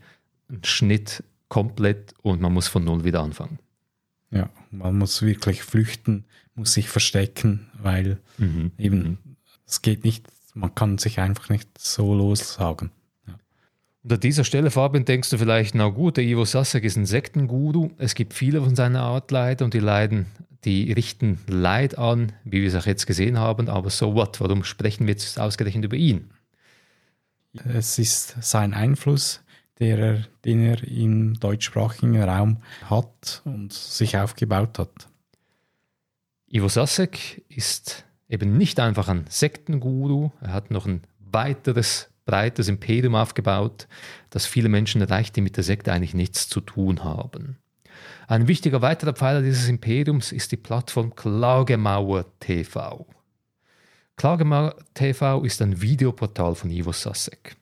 ein 0.49 0.63
Schnitt 0.63 1.23
komplett 1.49 2.13
und 2.21 2.41
man 2.41 2.53
muss 2.53 2.67
von 2.67 2.83
Null 2.83 3.03
wieder 3.03 3.21
anfangen. 3.21 3.59
Ja, 4.31 4.49
man 4.71 4.97
muss 4.97 5.21
wirklich 5.21 5.63
flüchten, 5.63 6.25
muss 6.55 6.73
sich 6.73 6.89
verstecken, 6.89 7.67
weil 7.81 8.19
mhm. 8.37 8.71
eben 8.77 8.97
mhm. 8.97 9.17
es 9.67 9.81
geht 9.81 10.03
nicht, 10.03 10.27
man 10.53 10.73
kann 10.73 10.97
sich 10.97 11.19
einfach 11.19 11.49
nicht 11.49 11.69
so 11.77 12.13
lossagen. 12.13 12.91
Und 14.09 14.13
an 14.15 14.21
dieser 14.21 14.43
Stelle, 14.43 14.71
Fabian, 14.71 15.05
denkst 15.05 15.29
du 15.29 15.37
vielleicht, 15.37 15.75
na 15.75 15.89
gut, 15.89 16.17
der 16.17 16.23
Ivo 16.23 16.43
Sasek 16.43 16.83
ist 16.83 16.95
ein 16.95 17.05
Sektenguru. 17.05 17.91
Es 17.99 18.15
gibt 18.15 18.33
viele 18.33 18.59
von 18.59 18.75
seiner 18.75 19.03
Art 19.03 19.29
Leid 19.29 19.61
und 19.61 19.75
die 19.75 19.79
leiden 19.79 20.25
die 20.65 20.91
richten 20.91 21.37
Leid 21.45 21.95
an, 21.99 22.31
wie 22.43 22.61
wir 22.61 22.69
es 22.69 22.73
auch 22.73 22.87
jetzt 22.87 23.05
gesehen 23.05 23.37
haben, 23.37 23.69
aber 23.69 23.91
so 23.91 24.15
what? 24.15 24.41
Warum 24.41 24.63
sprechen 24.63 25.05
wir 25.05 25.11
jetzt 25.11 25.39
ausgerechnet 25.39 25.85
über 25.85 25.95
ihn? 25.95 26.31
Es 27.71 27.99
ist 27.99 28.35
sein 28.41 28.73
Einfluss, 28.73 29.41
der 29.77 29.99
er, 29.99 30.25
den 30.43 30.59
er 30.59 30.83
im 30.85 31.39
deutschsprachigen 31.39 32.19
Raum 32.19 32.63
hat 32.89 33.43
und 33.45 33.73
sich 33.73 34.17
aufgebaut 34.17 34.79
hat. 34.79 35.07
Ivo 36.47 36.67
Sasek 36.67 37.43
ist 37.47 38.05
eben 38.27 38.57
nicht 38.57 38.79
einfach 38.79 39.07
ein 39.07 39.25
Sektenguru, 39.29 40.31
er 40.41 40.53
hat 40.53 40.71
noch 40.71 40.87
ein 40.87 41.03
weiteres 41.19 42.08
breites 42.29 42.67
Imperium 42.67 43.15
aufgebaut, 43.15 43.87
das 44.29 44.45
viele 44.45 44.69
Menschen 44.69 45.01
erreicht, 45.01 45.35
die 45.35 45.41
mit 45.41 45.57
der 45.57 45.63
Sekte 45.63 45.91
eigentlich 45.91 46.13
nichts 46.13 46.47
zu 46.47 46.61
tun 46.61 47.03
haben. 47.03 47.57
Ein 48.27 48.47
wichtiger 48.47 48.83
weiterer 48.83 49.13
Pfeiler 49.13 49.41
dieses 49.41 49.67
Imperiums 49.67 50.31
ist 50.31 50.51
die 50.51 50.57
Plattform 50.57 51.15
Klagemauer 51.15 52.25
TV. 52.39 53.07
Klagemauer 54.15 54.75
TV 54.93 55.41
ist 55.43 55.59
ein 55.63 55.81
Videoportal 55.81 56.53
von 56.53 56.69
Ivo 56.69 56.91
Sasek. 56.91 57.55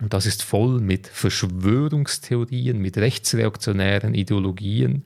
Und 0.00 0.14
das 0.14 0.26
ist 0.26 0.44
voll 0.44 0.80
mit 0.80 1.08
Verschwörungstheorien, 1.08 2.78
mit 2.78 2.96
rechtsreaktionären 2.98 4.14
Ideologien 4.14 5.04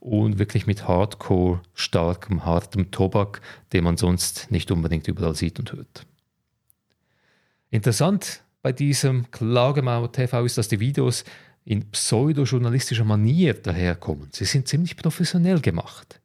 und 0.00 0.40
wirklich 0.40 0.66
mit 0.66 0.88
Hardcore, 0.88 1.60
starkem, 1.74 2.44
hartem 2.44 2.90
Tobak, 2.90 3.40
den 3.72 3.84
man 3.84 3.96
sonst 3.96 4.50
nicht 4.50 4.72
unbedingt 4.72 5.06
überall 5.06 5.36
sieht 5.36 5.60
und 5.60 5.72
hört. 5.72 6.04
Interessant 7.74 8.44
bei 8.62 8.70
diesem 8.70 9.32
Klagemauer 9.32 10.12
TV 10.12 10.44
ist, 10.44 10.56
dass 10.56 10.68
die 10.68 10.78
Videos 10.78 11.24
in 11.64 11.90
pseudojournalistischer 11.90 13.04
Manier 13.04 13.54
daherkommen. 13.54 14.28
Sie 14.30 14.44
sind 14.44 14.68
ziemlich 14.68 14.96
professionell 14.96 15.60
gemacht. 15.60 16.20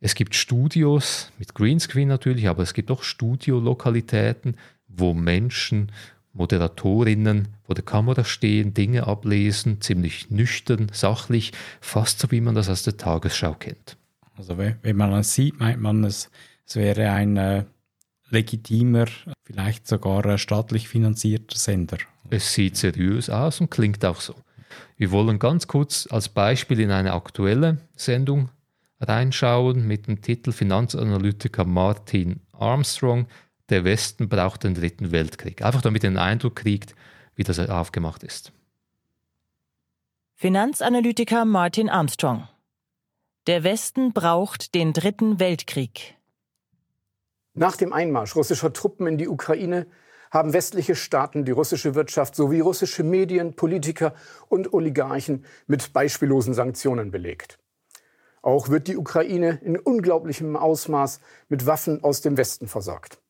Es 0.00 0.14
gibt 0.14 0.34
Studios 0.34 1.30
mit 1.38 1.54
Greenscreen 1.54 2.08
natürlich, 2.08 2.48
aber 2.48 2.62
es 2.62 2.72
gibt 2.72 2.90
auch 2.90 3.02
Studiolokalitäten, 3.02 4.56
wo 4.88 5.12
Menschen, 5.12 5.92
Moderatorinnen 6.32 7.48
vor 7.64 7.74
der 7.74 7.84
Kamera 7.84 8.24
stehen, 8.24 8.72
Dinge 8.72 9.06
ablesen, 9.08 9.82
ziemlich 9.82 10.30
nüchtern, 10.30 10.90
sachlich, 10.90 11.52
fast 11.82 12.18
so 12.18 12.30
wie 12.30 12.40
man 12.40 12.54
das 12.54 12.70
aus 12.70 12.82
der 12.82 12.96
Tagesschau 12.96 13.56
kennt. 13.56 13.98
Also 14.38 14.56
wenn 14.56 14.96
man 14.96 15.12
es 15.12 15.34
sieht, 15.34 15.60
meint 15.60 15.82
man, 15.82 16.02
es, 16.02 16.30
es 16.66 16.76
wäre 16.76 17.10
ein 17.10 17.36
äh, 17.36 17.64
legitimer, 18.30 19.04
vielleicht 19.50 19.88
sogar 19.88 20.24
äh, 20.26 20.38
staatlich 20.38 20.88
finanzierter 20.88 21.56
Sender. 21.56 21.98
Es 22.30 22.54
sieht 22.54 22.76
seriös 22.76 23.28
aus 23.28 23.60
und 23.60 23.68
klingt 23.68 24.04
auch 24.04 24.20
so. 24.20 24.34
Wir 24.96 25.10
wollen 25.10 25.40
ganz 25.40 25.66
kurz 25.66 26.06
als 26.08 26.28
Beispiel 26.28 26.78
in 26.78 26.92
eine 26.92 27.14
aktuelle 27.14 27.78
Sendung 27.96 28.50
reinschauen 29.00 29.86
mit 29.88 30.06
dem 30.06 30.22
Titel 30.22 30.52
Finanzanalytiker 30.52 31.64
Martin 31.64 32.40
Armstrong, 32.52 33.26
der 33.70 33.82
Westen 33.84 34.28
braucht 34.28 34.62
den 34.62 34.74
dritten 34.74 35.10
Weltkrieg. 35.10 35.62
Einfach 35.62 35.82
damit 35.82 36.04
ihr 36.04 36.10
den 36.10 36.18
Eindruck 36.18 36.56
kriegt, 36.56 36.94
wie 37.34 37.42
das 37.42 37.58
aufgemacht 37.58 38.22
ist. 38.22 38.52
Finanzanalytiker 40.36 41.44
Martin 41.44 41.88
Armstrong. 41.88 42.46
Der 43.48 43.64
Westen 43.64 44.12
braucht 44.12 44.74
den 44.74 44.92
dritten 44.92 45.40
Weltkrieg. 45.40 46.14
Nach 47.54 47.76
dem 47.76 47.92
Einmarsch 47.92 48.36
russischer 48.36 48.72
Truppen 48.72 49.06
in 49.06 49.18
die 49.18 49.28
Ukraine 49.28 49.86
haben 50.30 50.52
westliche 50.52 50.94
Staaten 50.94 51.44
die 51.44 51.50
russische 51.50 51.94
Wirtschaft 51.94 52.36
sowie 52.36 52.60
russische 52.60 53.02
Medien, 53.02 53.56
Politiker 53.56 54.14
und 54.48 54.72
Oligarchen 54.72 55.44
mit 55.66 55.92
beispiellosen 55.92 56.54
Sanktionen 56.54 57.10
belegt. 57.10 57.58
Auch 58.42 58.68
wird 58.68 58.86
die 58.86 58.96
Ukraine 58.96 59.58
in 59.62 59.76
unglaublichem 59.76 60.56
Ausmaß 60.56 61.20
mit 61.48 61.66
Waffen 61.66 62.02
aus 62.04 62.20
dem 62.20 62.36
Westen 62.36 62.68
versorgt. 62.68 63.20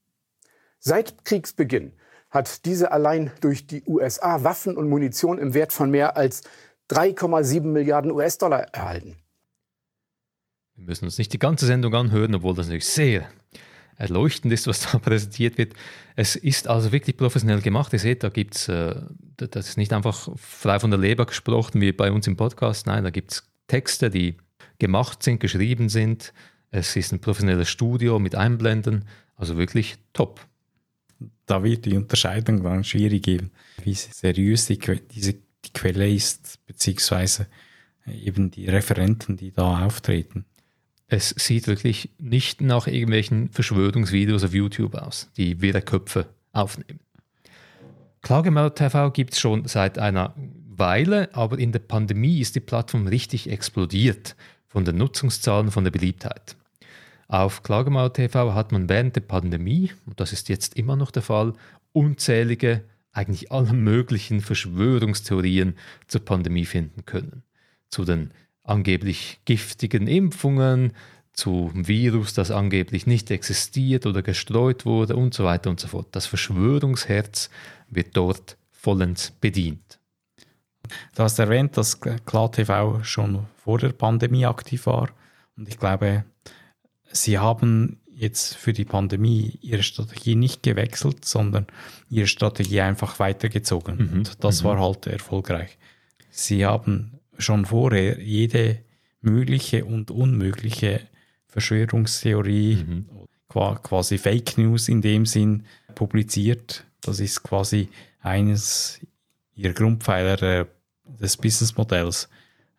Seit 0.79 1.25
Kriegsbeginn 1.25 1.93
hat 2.29 2.65
diese 2.65 2.93
allein 2.93 3.33
durch 3.41 3.67
die 3.67 3.83
USA 3.87 4.45
Waffen 4.45 4.77
und 4.77 4.89
Munition 4.89 5.39
im 5.39 5.55
Wert 5.55 5.73
von 5.73 5.91
mehr 5.91 6.17
als 6.17 6.43
3,7 6.91 7.63
Milliarden 7.63 8.13
US-Dollar 8.13 8.61
erhalten. 8.73 9.17
Wir 10.77 10.87
müssen 10.87 11.07
uns 11.07 11.19
nicht 11.19 11.33
die 11.33 11.39
ganze 11.39 11.67
Sendung 11.67 11.95
anhören, 11.95 12.35
obwohl 12.35 12.55
das 12.55 12.67
natürlich 12.67 12.87
sehr 12.87 13.29
erleuchtend 14.01 14.53
ist, 14.53 14.67
was 14.67 14.81
da 14.81 14.99
präsentiert 14.99 15.59
wird. 15.59 15.75
Es 16.17 16.35
ist 16.35 16.67
also 16.67 16.91
wirklich 16.91 17.17
professionell 17.17 17.61
gemacht. 17.61 17.93
Ihr 17.93 17.99
seht, 17.99 18.25
da 18.25 18.31
gibt 18.31 18.57
es, 18.57 18.69
äh, 18.69 18.97
das 19.37 19.69
ist 19.69 19.77
nicht 19.77 19.93
einfach 19.93 20.29
frei 20.37 20.81
von 20.81 20.91
der 20.91 20.99
Leber 20.99 21.27
gesprochen 21.27 21.81
wie 21.81 21.93
bei 21.93 22.11
uns 22.11 22.27
im 22.27 22.37
Podcast. 22.37 22.87
Nein, 22.87 23.05
da 23.05 23.11
gibt 23.11 23.33
es 23.33 23.49
Texte, 23.67 24.11
die 24.11 24.37
gemacht 24.79 25.23
sind, 25.23 25.41
geschrieben 25.41 25.89
sind. 25.89 26.33
Es 26.71 26.97
ist 26.97 27.13
ein 27.13 27.21
professionelles 27.21 27.69
Studio 27.69 28.19
mit 28.19 28.35
Einblenden. 28.35 29.05
Also 29.37 29.57
wirklich 29.57 29.97
top. 30.13 30.41
Da 31.47 31.63
wird 31.63 31.85
die 31.85 31.97
Unterscheidung 31.97 32.63
dann 32.63 32.85
schwierig 32.85 33.23
geben, 33.23 33.51
wie 33.85 33.95
seriös 33.95 34.67
die, 34.67 34.79
diese, 34.79 35.35
die 35.35 35.73
Quelle 35.75 36.09
ist, 36.09 36.59
beziehungsweise 36.67 37.47
eben 38.07 38.51
die 38.51 38.67
Referenten, 38.67 39.37
die 39.37 39.53
da 39.53 39.85
auftreten. 39.85 40.47
Es 41.13 41.31
sieht 41.31 41.67
wirklich 41.67 42.11
nicht 42.19 42.61
nach 42.61 42.87
irgendwelchen 42.87 43.51
Verschwörungsvideos 43.51 44.45
auf 44.45 44.55
YouTube 44.55 44.95
aus, 44.95 45.29
die 45.37 45.61
wieder 45.61 45.81
Köpfe 45.81 46.29
aufnehmen. 46.53 47.01
Klagemauer 48.23 48.77
TV 48.77 49.11
gibt 49.11 49.33
es 49.33 49.41
schon 49.41 49.67
seit 49.67 49.99
einer 49.99 50.35
Weile, 50.69 51.35
aber 51.35 51.59
in 51.59 51.73
der 51.73 51.81
Pandemie 51.81 52.39
ist 52.39 52.55
die 52.55 52.61
Plattform 52.61 53.09
richtig 53.09 53.51
explodiert 53.51 54.37
von 54.69 54.85
den 54.85 54.99
Nutzungszahlen, 54.99 55.73
von 55.73 55.83
der 55.83 55.91
Beliebtheit. 55.91 56.57
Auf 57.27 57.65
Klagemauer 57.65 58.13
TV 58.13 58.55
hat 58.55 58.71
man 58.71 58.89
während 58.89 59.17
der 59.17 59.23
Pandemie, 59.23 59.91
und 60.07 60.21
das 60.21 60.33
ist 60.33 60.49
jetzt 60.49 60.77
immer 60.77 60.95
noch 60.95 61.11
der 61.11 61.23
Fall, 61.23 61.55
unzählige, 61.93 62.85
eigentlich 63.11 63.51
alle 63.51 63.73
möglichen 63.73 64.41
Verschwörungstheorien 64.41 65.75
zur 66.07 66.25
Pandemie 66.25 66.67
finden 66.67 67.05
können. 67.05 67.43
Zu 67.89 68.05
den 68.05 68.31
angeblich 68.71 69.41
giftigen 69.45 70.07
Impfungen, 70.07 70.93
zum 71.33 71.87
Virus, 71.87 72.35
das 72.35 72.51
angeblich 72.51 73.07
nicht 73.07 73.31
existiert 73.31 74.05
oder 74.05 74.23
gestreut 74.23 74.85
wurde 74.85 75.17
und 75.17 75.33
so 75.33 75.45
weiter 75.45 75.71
und 75.71 75.81
so 75.81 75.89
fort. 75.89 76.09
Das 76.13 76.27
Verschwörungsherz 76.27 77.51
wird 77.89 78.17
dort 78.17 78.57
vollends 78.73 79.31
bedient. 79.31 79.99
Du 81.15 81.23
hast 81.23 81.39
erwähnt, 81.39 81.77
dass 81.77 82.01
KlarTV 82.01 83.05
schon 83.05 83.47
vor 83.57 83.79
der 83.79 83.91
Pandemie 83.91 84.45
aktiv 84.45 84.87
war 84.87 85.09
und 85.57 85.69
ich 85.69 85.79
glaube, 85.79 86.25
sie 87.13 87.39
haben 87.39 88.01
jetzt 88.13 88.57
für 88.57 88.73
die 88.73 88.85
Pandemie 88.85 89.59
ihre 89.63 89.83
Strategie 89.83 90.35
nicht 90.35 90.63
gewechselt, 90.63 91.25
sondern 91.25 91.67
ihre 92.11 92.27
Strategie 92.27 92.83
einfach 92.83 93.19
weitergezogen. 93.19 93.97
Mhm. 93.97 94.13
Und 94.13 94.45
das 94.45 94.63
mhm. 94.63 94.69
war 94.69 94.81
halt 94.81 95.07
erfolgreich. 95.07 95.79
Sie 96.31 96.67
haben 96.67 97.20
schon 97.41 97.67
vorher 97.67 98.21
jede 98.21 98.79
mögliche 99.21 99.85
und 99.85 100.11
unmögliche 100.11 101.01
Verschwörungstheorie, 101.47 102.77
mhm. 102.77 103.07
quasi 103.49 104.19
Fake 104.19 104.57
News 104.57 104.89
in 104.89 105.03
dem 105.03 105.27
Sinn 105.27 105.65
publiziert. 105.95 106.85
Das 107.01 107.21
ist 107.21 107.43
quasi 107.43 107.89
eines 108.21 109.01
ihrer 109.55 109.73
Grundpfeiler 109.73 110.69
des 111.05 111.37
Businessmodells. 111.37 112.29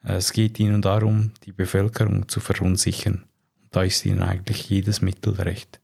Es 0.04 0.32
geht 0.32 0.60
ihnen 0.60 0.82
darum, 0.82 1.32
die 1.46 1.52
Bevölkerung 1.52 2.28
zu 2.28 2.40
verunsichern. 2.40 3.26
Da 3.70 3.84
ist 3.84 4.06
ihnen 4.06 4.22
eigentlich 4.22 4.70
jedes 4.70 5.02
Mittel 5.02 5.34
recht. 5.34 5.81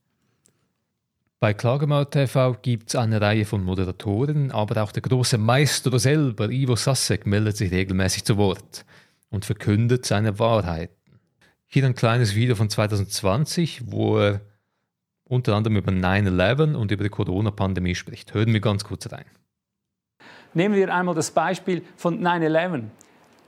Bei 1.40 1.54
Klagemauer 1.54 2.10
TV 2.10 2.56
gibt 2.64 2.90
es 2.90 2.96
eine 2.96 3.22
Reihe 3.22 3.46
von 3.46 3.64
Moderatoren, 3.64 4.50
aber 4.50 4.82
auch 4.82 4.92
der 4.92 5.04
große 5.04 5.38
Meister 5.38 6.00
selber, 6.00 6.50
Ivo 6.50 6.76
Sassek, 6.76 7.28
meldet 7.28 7.58
sich 7.58 7.72
regelmäßig 7.72 8.26
zu 8.26 8.38
Wort 8.38 8.86
und 9.30 9.46
verkündet 9.46 10.04
seine 10.04 10.40
Wahrheiten. 10.40 10.96
Hier 11.68 11.86
ein 11.86 11.94
kleines 11.94 12.34
Video 12.34 12.56
von 12.56 12.72
2020, 12.72 13.84
wo 13.86 14.18
er 14.18 14.42
unter 15.26 15.54
anderem 15.54 15.78
über 15.78 15.92
9-11 15.92 16.74
und 16.74 16.90
über 16.90 17.04
die 17.04 17.12
Corona-Pandemie 17.12 17.94
spricht. 17.94 18.34
Hören 18.34 18.52
wir 18.52 18.60
ganz 18.60 18.84
kurz 18.84 19.12
rein. 19.12 19.26
Nehmen 20.56 20.74
wir 20.74 20.92
einmal 20.92 21.14
das 21.14 21.30
Beispiel 21.30 21.84
von 21.98 22.20
9-11. 22.20 22.86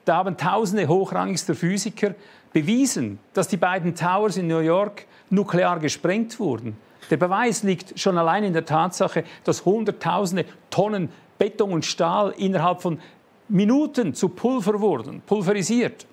Da 0.06 0.18
haben 0.18 0.38
tausende 0.38 0.88
hochrangigster 0.88 1.56
Physiker 1.56 2.14
bewiesen, 2.54 3.18
dass 3.34 3.48
die 3.48 3.58
beiden 3.58 3.96
Towers 3.96 4.38
in 4.38 4.46
New 4.46 4.60
York 4.60 5.08
nuklear 5.32 5.80
gesprengt 5.80 6.40
wurden. 6.40 6.78
Der 7.10 7.18
Beweis 7.18 7.64
liegt 7.64 8.00
schon 8.00 8.18
allein 8.18 8.44
in 8.44 8.54
der 8.54 8.66
Tatsache, 8.66 9.24
dass 9.44 9.66
Hunderttausende 9.66 10.46
Tonnen 10.70 11.10
Beton 11.38 11.72
und 11.72 11.86
Stahl 11.86 12.34
innerhalb 12.38 12.82
von 12.82 13.00
Minuten 13.48 14.14
zu 14.14 14.30
Pulver 14.30 14.80
wurden, 14.80 15.22
pulverisiert. 15.22 16.06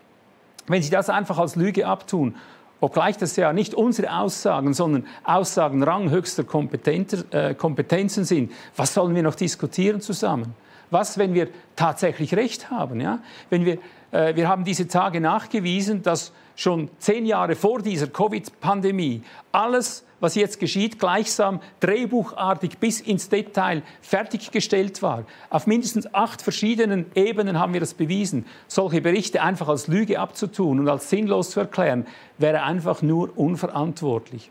Wenn 0.69 0.83
Sie 0.83 0.91
das 0.91 1.11
einfach 1.11 1.39
als 1.39 1.57
Lüge 1.57 1.87
abtun, 1.87 2.35
obgleich 2.81 3.19
das 3.19 3.37
ja 3.37 3.53
nicht 3.53 3.75
unsere 3.75 4.17
Aussagen, 4.17 4.73
sondern 4.73 5.07
Aussagen 5.25 5.83
ranghöchster 5.83 6.43
äh, 6.43 7.55
Kompetenzen 7.55 8.25
sind, 8.25 8.53
was 8.77 8.95
sollen 8.95 9.15
wir 9.15 9.23
noch 9.23 9.35
diskutieren 9.35 10.01
zusammen? 10.01 10.55
Was, 10.91 11.19
wenn 11.19 11.35
wir 11.35 11.49
tatsächlich 11.75 12.35
Recht 12.35 12.71
haben? 12.71 13.01
Ja? 13.01 13.19
Wenn 13.51 13.65
wir, 13.65 13.79
äh, 14.13 14.37
wir 14.37 14.49
haben 14.49 14.65
diese 14.65 14.89
Tage 14.89 15.21
nachgewiesen, 15.21 16.03
dass 16.03 16.33
schon 16.55 16.91
zehn 16.99 17.27
Jahre 17.27 17.55
vor 17.55 17.83
dieser 17.83 18.07
Covid-Pandemie 18.07 19.23
alles 19.53 20.06
was 20.21 20.35
jetzt 20.35 20.61
geschieht, 20.61 20.99
gleichsam 20.99 21.61
drehbuchartig 21.81 22.79
bis 22.79 23.01
ins 23.01 23.29
Detail 23.29 23.83
fertiggestellt 24.01 25.03
war. 25.03 25.25
Auf 25.51 25.67
mindestens 25.67 26.13
acht 26.15 26.43
verschiedenen 26.43 27.07
Ebenen 27.15 27.59
haben 27.59 27.73
wir 27.73 27.81
das 27.81 27.95
bewiesen. 27.95 28.47
Solche 28.67 29.01
Berichte 29.01 29.43
einfach 29.43 29.69
als 29.69 29.89
Lüge 29.89 30.19
abzutun 30.19 30.81
und 30.81 30.89
als 30.89 31.11
sinnlos 31.11 31.51
zu 31.51 31.61
erklären, 31.61 32.07
wäre 32.39 32.63
einfach 32.63 33.03
nur 33.03 33.37
unverantwortlich. 33.37 34.51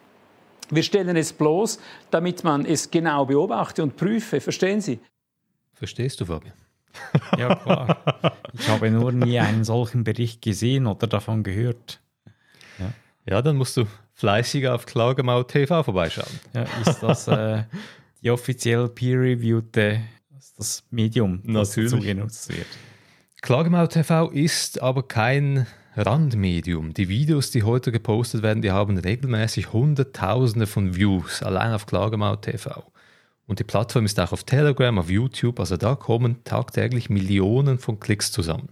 Wir 0.69 0.84
stellen 0.84 1.15
es 1.15 1.34
bloß, 1.34 1.80
damit 2.10 2.43
man 2.43 2.65
es 2.65 2.89
genau 2.89 3.25
beobachte 3.25 3.84
und 3.84 3.97
prüfe. 3.97 4.41
Verstehen 4.41 4.82
Sie? 4.82 4.99
Verstehst 5.73 6.19
du, 6.21 6.25
Fabian? 6.25 6.54
ja, 7.38 7.56
klar. 7.56 7.97
Ich 8.54 8.67
habe 8.69 8.89
nur 8.89 9.12
nie 9.12 9.39
einen 9.39 9.63
solchen 9.63 10.04
Bericht 10.04 10.41
gesehen 10.41 10.88
oder 10.88 11.08
davon 11.08 11.43
gehört. 11.43 12.01
Ja, 12.80 12.93
ja 13.25 13.41
dann 13.41 13.58
musst 13.58 13.78
du 13.78 13.86
fleißig 14.15 14.67
auf 14.67 14.86
Klagemau 14.86 15.43
TV 15.43 15.84
vorbeischauen. 15.84 16.39
Ja, 16.54 16.63
ist 16.82 16.99
das 17.01 17.28
äh, 17.28 17.63
die 18.21 18.32
offiziell 18.32 18.89
peer-reviewte 18.89 20.01
das 20.58 20.84
Medium, 20.89 21.41
das 21.45 21.75
dazu 21.75 21.99
genutzt 21.99 22.49
wird? 22.49 22.67
Klagemau 23.41 23.86
TV 23.88 24.32
ist 24.32 24.82
aber 24.82 25.08
kein 25.08 25.67
Randmedium. 25.95 26.93
Die 26.93 27.08
Videos, 27.08 27.51
die 27.51 27.63
heute 27.63 27.91
gepostet 27.91 28.41
werden, 28.41 28.62
die 28.62 28.71
haben 28.71 28.97
regelmäßig 28.97 29.71
Hunderttausende 29.71 30.65
von 30.67 30.95
Views, 30.95 31.43
allein 31.43 31.73
auf 31.73 31.86
Klagemau 31.86 32.36
TV. 32.38 32.91
Und 33.47 33.60
die 33.60 33.63
Plattform 33.63 34.06
ist 34.06 34.19
auch 34.19 34.32
auf 34.32 34.43
Telegram, 34.43 34.97
auf 34.97 35.10
YouTube, 35.10 35.60
also 35.60 35.78
da 35.78 35.95
kommen 35.95 36.43
tagtäglich 36.43 37.10
Millionen 37.10 37.78
von 37.78 37.99
Klicks 37.99 38.32
zusammen. 38.32 38.69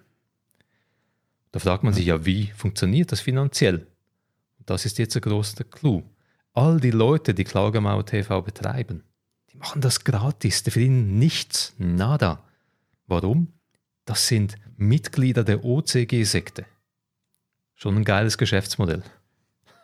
Da 1.52 1.60
fragt 1.60 1.84
man 1.84 1.94
sich 1.94 2.08
ja, 2.08 2.26
wie 2.26 2.48
funktioniert 2.56 3.12
das 3.12 3.22
finanziell? 3.22 3.86
Das 4.66 4.86
ist 4.86 4.98
jetzt 4.98 5.16
ein 5.16 5.22
großer 5.22 5.64
Clou. 5.64 6.04
All 6.54 6.80
die 6.80 6.92
Leute, 6.92 7.34
die 7.34 7.44
Klagemauer 7.44 8.06
TV 8.06 8.42
betreiben, 8.42 9.04
die 9.52 9.58
machen 9.58 9.82
das 9.82 10.04
gratis, 10.04 10.64
die 10.64 10.72
verdienen 10.72 11.18
nichts, 11.20 11.74
nada. 11.78 12.44
Warum? 13.08 13.54
Das 14.06 14.28
sind 14.28 14.56
Mitglieder 14.78 15.44
der 15.44 15.64
OCG-Sekte. 15.64 16.66
Schon 17.76 17.98
ein 17.98 18.04
geiles 18.04 18.38
Geschäftsmodell. 18.38 19.04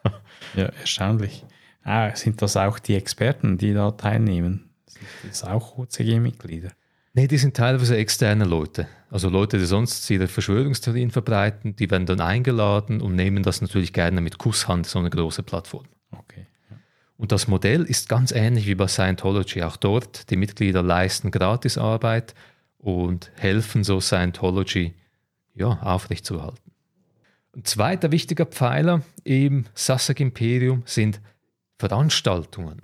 ja, 0.55 0.65
erstaunlich. 0.65 1.45
Ah, 1.83 2.15
sind 2.15 2.41
das 2.41 2.57
auch 2.57 2.79
die 2.79 2.95
Experten, 2.95 3.57
die 3.57 3.73
da 3.73 3.91
teilnehmen? 3.91 4.69
Sind 4.85 5.07
das 5.31 5.43
auch 5.43 5.77
OCG-Mitglieder? 5.77 6.71
Nee, 7.13 7.27
die 7.27 7.37
sind 7.37 7.57
teilweise 7.57 7.97
externe 7.97 8.45
Leute. 8.45 8.87
Also 9.09 9.29
Leute, 9.29 9.57
die 9.57 9.65
sonst 9.65 10.09
ihre 10.09 10.27
Verschwörungstheorien 10.27 11.09
verbreiten, 11.09 11.75
die 11.75 11.89
werden 11.89 12.05
dann 12.05 12.21
eingeladen 12.21 13.01
und 13.01 13.15
nehmen 13.15 13.43
das 13.43 13.61
natürlich 13.61 13.93
gerne 13.93 14.21
mit 14.21 14.37
Kusshand, 14.37 14.85
so 14.85 14.99
eine 14.99 15.09
große 15.09 15.41
Plattform. 15.43 15.85
Okay. 16.11 16.45
Und 17.17 17.31
das 17.33 17.47
Modell 17.47 17.83
ist 17.83 18.07
ganz 18.07 18.31
ähnlich 18.31 18.65
wie 18.67 18.75
bei 18.75 18.87
Scientology. 18.87 19.63
Auch 19.63 19.75
dort, 19.75 20.29
die 20.29 20.37
Mitglieder 20.37 20.81
leisten 20.81 21.31
Gratisarbeit 21.31 22.33
und 22.77 23.31
helfen 23.35 23.83
so 23.83 23.99
Scientology 23.99 24.93
ja, 25.53 25.79
aufrechtzuerhalten. 25.81 26.71
Ein 27.55 27.65
zweiter 27.65 28.11
wichtiger 28.11 28.45
Pfeiler 28.45 29.01
im 29.25 29.65
Sassak 29.73 30.21
Imperium 30.21 30.83
sind 30.85 31.19
Veranstaltungen. 31.77 32.83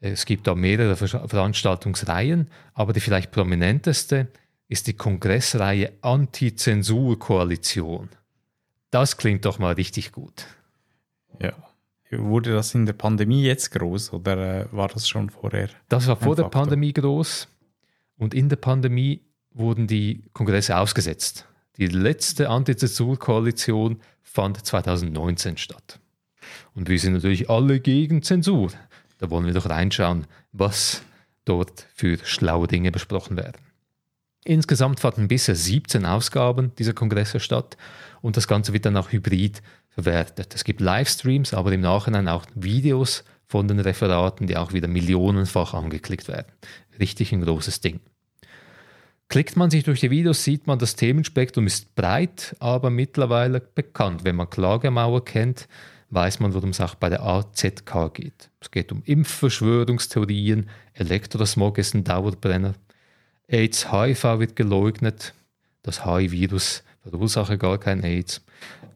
Es 0.00 0.26
gibt 0.26 0.46
da 0.46 0.54
mehrere 0.54 0.94
Veranstaltungsreihen, 0.96 2.48
aber 2.74 2.92
die 2.92 3.00
vielleicht 3.00 3.32
prominenteste 3.32 4.28
ist 4.68 4.86
die 4.86 4.92
Kongressreihe 4.92 5.94
Anti-Zensur-Koalition. 6.02 8.10
Das 8.90 9.16
klingt 9.16 9.44
doch 9.44 9.58
mal 9.58 9.74
richtig 9.74 10.12
gut. 10.12 10.46
Ja. 11.42 11.52
Wurde 12.10 12.54
das 12.54 12.74
in 12.74 12.86
der 12.86 12.94
Pandemie 12.94 13.42
jetzt 13.42 13.70
groß 13.72 14.14
oder 14.14 14.62
äh, 14.62 14.64
war 14.72 14.88
das 14.88 15.06
schon 15.08 15.28
vorher? 15.28 15.68
Das 15.88 16.06
war 16.06 16.16
vor 16.16 16.36
der 16.36 16.44
Pandemie 16.44 16.94
groß 16.94 17.48
und 18.16 18.32
in 18.34 18.48
der 18.48 18.56
Pandemie 18.56 19.20
wurden 19.50 19.86
die 19.86 20.24
Kongresse 20.32 20.78
ausgesetzt. 20.78 21.46
Die 21.76 21.86
letzte 21.86 22.48
Anti-Zensur-Koalition 22.48 24.00
fand 24.22 24.64
2019 24.64 25.58
statt. 25.58 26.00
Und 26.74 26.88
wir 26.88 26.98
sind 26.98 27.12
natürlich 27.12 27.50
alle 27.50 27.78
gegen 27.80 28.22
Zensur. 28.22 28.70
Da 29.18 29.30
wollen 29.30 29.46
wir 29.46 29.52
doch 29.52 29.68
reinschauen, 29.68 30.26
was 30.52 31.02
dort 31.44 31.86
für 31.94 32.18
schlaue 32.24 32.66
Dinge 32.66 32.90
besprochen 32.90 33.36
werden. 33.36 33.60
Insgesamt 34.44 35.00
fanden 35.00 35.28
bisher 35.28 35.56
17 35.56 36.06
Ausgaben 36.06 36.72
dieser 36.78 36.92
Kongresse 36.92 37.40
statt 37.40 37.76
und 38.22 38.36
das 38.36 38.48
Ganze 38.48 38.72
wird 38.72 38.86
dann 38.86 38.96
auch 38.96 39.12
hybrid 39.12 39.62
verwertet. 39.90 40.54
Es 40.54 40.64
gibt 40.64 40.80
Livestreams, 40.80 41.52
aber 41.54 41.72
im 41.72 41.80
Nachhinein 41.80 42.28
auch 42.28 42.46
Videos 42.54 43.24
von 43.46 43.66
den 43.66 43.80
Referaten, 43.80 44.46
die 44.46 44.56
auch 44.56 44.72
wieder 44.72 44.88
millionenfach 44.88 45.74
angeklickt 45.74 46.28
werden. 46.28 46.52
Richtig 47.00 47.32
ein 47.32 47.42
großes 47.42 47.80
Ding. 47.80 48.00
Klickt 49.28 49.56
man 49.56 49.70
sich 49.70 49.84
durch 49.84 50.00
die 50.00 50.10
Videos, 50.10 50.44
sieht 50.44 50.66
man, 50.66 50.78
das 50.78 50.96
Themenspektrum 50.96 51.66
ist 51.66 51.94
breit, 51.94 52.56
aber 52.60 52.88
mittlerweile 52.88 53.60
bekannt. 53.60 54.24
Wenn 54.24 54.36
man 54.36 54.48
Klagemauer 54.48 55.24
kennt, 55.24 55.68
weiß 56.10 56.40
man, 56.40 56.54
worum 56.54 56.70
es 56.70 56.80
auch 56.80 56.94
bei 56.94 57.08
der 57.08 57.22
AZK 57.22 58.12
geht. 58.14 58.50
Es 58.60 58.70
geht 58.70 58.92
um 58.92 59.02
Impfverschwörungstheorien, 59.04 60.68
Elektrosmog 60.94 61.78
ist 61.78 61.94
ein 61.94 62.04
Dauerbrenner, 62.04 62.74
AIDS, 63.46 63.92
HIV 63.92 64.38
wird 64.38 64.56
geleugnet, 64.56 65.34
das 65.82 66.04
HIV-Virus 66.04 66.82
verursache 67.02 67.58
gar 67.58 67.78
kein 67.78 68.02
AIDS. 68.04 68.44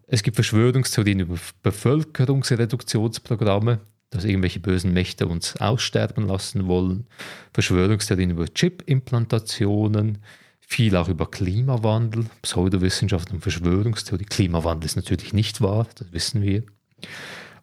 Es 0.07 0.23
gibt 0.23 0.37
Verschwörungstheorien 0.37 1.21
über 1.21 1.37
Bevölkerungsreduktionsprogramme, 1.63 3.81
dass 4.11 4.25
irgendwelche 4.25 4.61
bösen 4.61 4.93
Mächte 4.93 5.27
uns 5.27 5.57
aussterben 5.57 6.27
lassen 6.27 6.67
wollen, 6.67 7.07
Verschwörungstheorien 7.55 8.31
über 8.31 8.53
Chip-Implantationen, 8.53 10.19
viel 10.61 10.97
auch 10.97 11.09
über 11.09 11.31
Klimawandel, 11.31 12.27
Pseudowissenschaft 12.43 13.31
und 13.31 13.41
Verschwörungstheorie. 13.41 14.25
Klimawandel 14.25 14.87
ist 14.87 14.97
natürlich 14.97 15.33
nicht 15.33 15.63
wahr, 15.63 15.87
das 15.95 16.13
wissen 16.13 16.43
wir. 16.43 16.65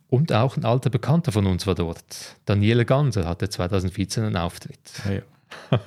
Und 0.10 0.34
auch 0.34 0.58
ein 0.58 0.66
alter 0.66 0.90
Bekannter 0.90 1.32
von 1.32 1.46
uns 1.46 1.68
war 1.68 1.76
dort. 1.76 2.36
Daniele 2.46 2.86
Ganser 2.86 3.28
hatte 3.28 3.48
2014 3.48 4.24
einen 4.24 4.38
Auftritt. 4.38 4.80
Ja, 5.06 5.12
ja. 5.12 5.22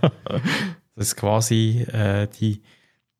das 0.94 1.08
ist 1.08 1.16
quasi 1.16 1.86
äh, 1.92 2.28
die, 2.28 2.62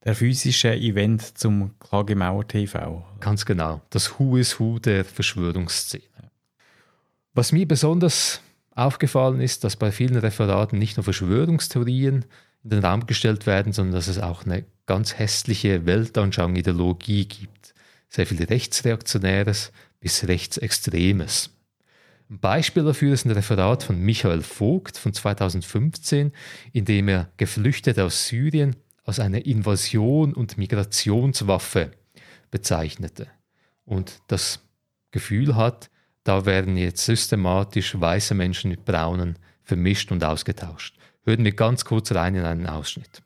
der 0.05 0.14
physische 0.14 0.75
Event 0.75 1.38
zum 1.38 1.77
Klagemauer 1.81 2.47
TV. 2.47 3.05
Ganz 3.18 3.45
genau. 3.45 3.81
Das 3.90 4.18
Who 4.18 4.37
is 4.37 4.61
Who 4.61 4.79
der 4.79 5.05
Verschwörungsszene. 5.05 6.05
Was 7.35 7.51
mir 7.51 7.66
besonders 7.66 8.40
aufgefallen 8.75 9.40
ist, 9.40 9.64
dass 9.64 9.77
bei 9.77 9.90
vielen 9.90 10.16
Referaten 10.16 10.79
nicht 10.79 10.97
nur 10.97 11.05
Verschwörungstheorien 11.05 12.25
in 12.64 12.71
den 12.71 12.85
Raum 12.85 13.07
gestellt 13.07 13.47
werden, 13.47 13.73
sondern 13.73 13.95
dass 13.95 14.09
es 14.09 14.18
auch 14.18 14.45
eine 14.45 14.64
ganz 14.87 15.18
hässliche 15.18 15.87
Weltanschauung, 15.87 16.57
Ideologie 16.57 17.27
gibt. 17.27 17.75
Sehr 18.09 18.27
viel 18.27 18.42
Rechtsreaktionäres, 18.42 19.73
bis 20.02 20.28
Rechtsextremes. 20.28 21.50
Ein 22.28 22.40
Beispiel 22.40 22.82
dafür 22.82 23.14
ist 23.14 23.24
ein 23.24 23.30
Referat 23.30 23.84
von 23.84 23.98
Michael 23.98 24.42
Vogt 24.42 24.98
von 24.98 25.14
2015, 25.14 26.32
in 26.72 26.84
dem 26.84 27.08
er 27.08 27.30
Geflüchtete 27.36 28.04
aus 28.04 28.26
Syrien 28.26 28.76
als 29.04 29.20
eine 29.20 29.40
Invasion 29.40 30.34
und 30.34 30.58
Migrationswaffe 30.58 31.92
bezeichnete 32.50 33.28
und 33.84 34.20
das 34.26 34.60
Gefühl 35.12 35.56
hat, 35.56 35.88
da 36.24 36.46
werden 36.46 36.76
jetzt 36.76 37.04
systematisch 37.04 37.98
weiße 37.98 38.34
Menschen 38.34 38.70
mit 38.70 38.84
braunen 38.84 39.38
vermischt 39.62 40.10
und 40.12 40.24
ausgetauscht. 40.24 40.96
Hören 41.24 41.44
wir 41.44 41.52
ganz 41.52 41.84
kurz 41.84 42.12
rein 42.12 42.34
in 42.34 42.44
einen 42.44 42.66
Ausschnitt. 42.66 43.22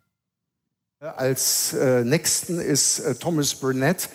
Als 1.00 1.72
äh, 1.74 2.04
nächsten 2.04 2.58
ist 2.58 3.00
äh, 3.00 3.14
Thomas 3.14 3.54
Burnett. 3.54 4.08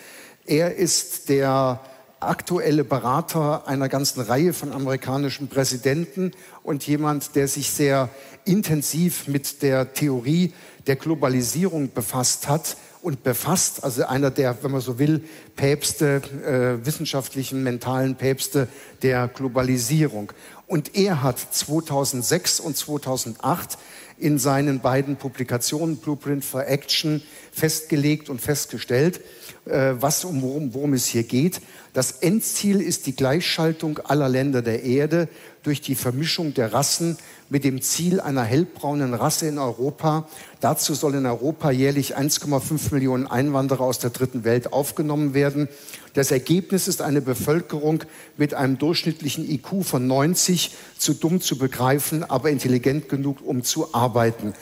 Er 0.45 0.75
ist 0.75 1.29
der 1.29 1.79
aktuelle 2.21 2.83
Berater 2.83 3.67
einer 3.67 3.89
ganzen 3.89 4.21
Reihe 4.21 4.53
von 4.53 4.71
amerikanischen 4.71 5.47
Präsidenten 5.47 6.31
und 6.63 6.85
jemand, 6.85 7.35
der 7.35 7.47
sich 7.47 7.71
sehr 7.71 8.09
intensiv 8.45 9.27
mit 9.27 9.61
der 9.61 9.93
Theorie 9.93 10.53
der 10.87 10.95
Globalisierung 10.95 11.91
befasst 11.93 12.47
hat 12.47 12.77
und 13.01 13.23
befasst, 13.23 13.83
also 13.83 14.05
einer 14.05 14.29
der, 14.29 14.63
wenn 14.63 14.71
man 14.71 14.81
so 14.81 14.99
will, 14.99 15.23
Päpste, 15.55 16.21
äh, 16.45 16.85
wissenschaftlichen, 16.85 17.63
mentalen 17.63 18.15
Päpste 18.15 18.67
der 19.01 19.27
Globalisierung. 19.27 20.31
Und 20.71 20.95
er 20.95 21.21
hat 21.21 21.37
2006 21.37 22.61
und 22.61 22.77
2008 22.77 23.77
in 24.17 24.39
seinen 24.39 24.79
beiden 24.79 25.17
Publikationen 25.17 25.97
Blueprint 25.97 26.45
for 26.45 26.65
Action 26.65 27.21
festgelegt 27.51 28.29
und 28.29 28.39
festgestellt, 28.39 29.19
äh, 29.65 29.95
was 29.99 30.23
um 30.23 30.41
worum, 30.41 30.73
worum 30.73 30.93
es 30.93 31.07
hier 31.07 31.23
geht. 31.23 31.59
Das 31.91 32.13
Endziel 32.21 32.79
ist 32.79 33.05
die 33.05 33.17
Gleichschaltung 33.17 33.97
aller 33.97 34.29
Länder 34.29 34.61
der 34.61 34.83
Erde 34.83 35.27
durch 35.61 35.81
die 35.81 35.95
Vermischung 35.95 36.53
der 36.53 36.71
Rassen 36.71 37.17
mit 37.51 37.65
dem 37.65 37.81
Ziel 37.81 38.21
einer 38.21 38.43
hellbraunen 38.43 39.13
Rasse 39.13 39.45
in 39.45 39.59
Europa. 39.59 40.25
Dazu 40.61 40.93
sollen 40.93 41.19
in 41.19 41.25
Europa 41.25 41.69
jährlich 41.69 42.17
1,5 42.17 42.93
Millionen 42.93 43.27
Einwanderer 43.27 43.81
aus 43.81 43.99
der 43.99 44.09
dritten 44.09 44.45
Welt 44.45 44.71
aufgenommen 44.71 45.33
werden. 45.33 45.67
Das 46.13 46.31
Ergebnis 46.31 46.87
ist 46.87 47.01
eine 47.01 47.19
Bevölkerung 47.19 48.05
mit 48.37 48.53
einem 48.53 48.77
durchschnittlichen 48.77 49.49
IQ 49.49 49.83
von 49.83 50.07
90, 50.07 50.71
zu 50.97 51.13
dumm 51.13 51.41
zu 51.41 51.57
begreifen, 51.57 52.23
aber 52.23 52.49
intelligent 52.49 53.09
genug, 53.09 53.45
um 53.45 53.63
zu 53.63 53.93
arbeiten. 53.93 54.53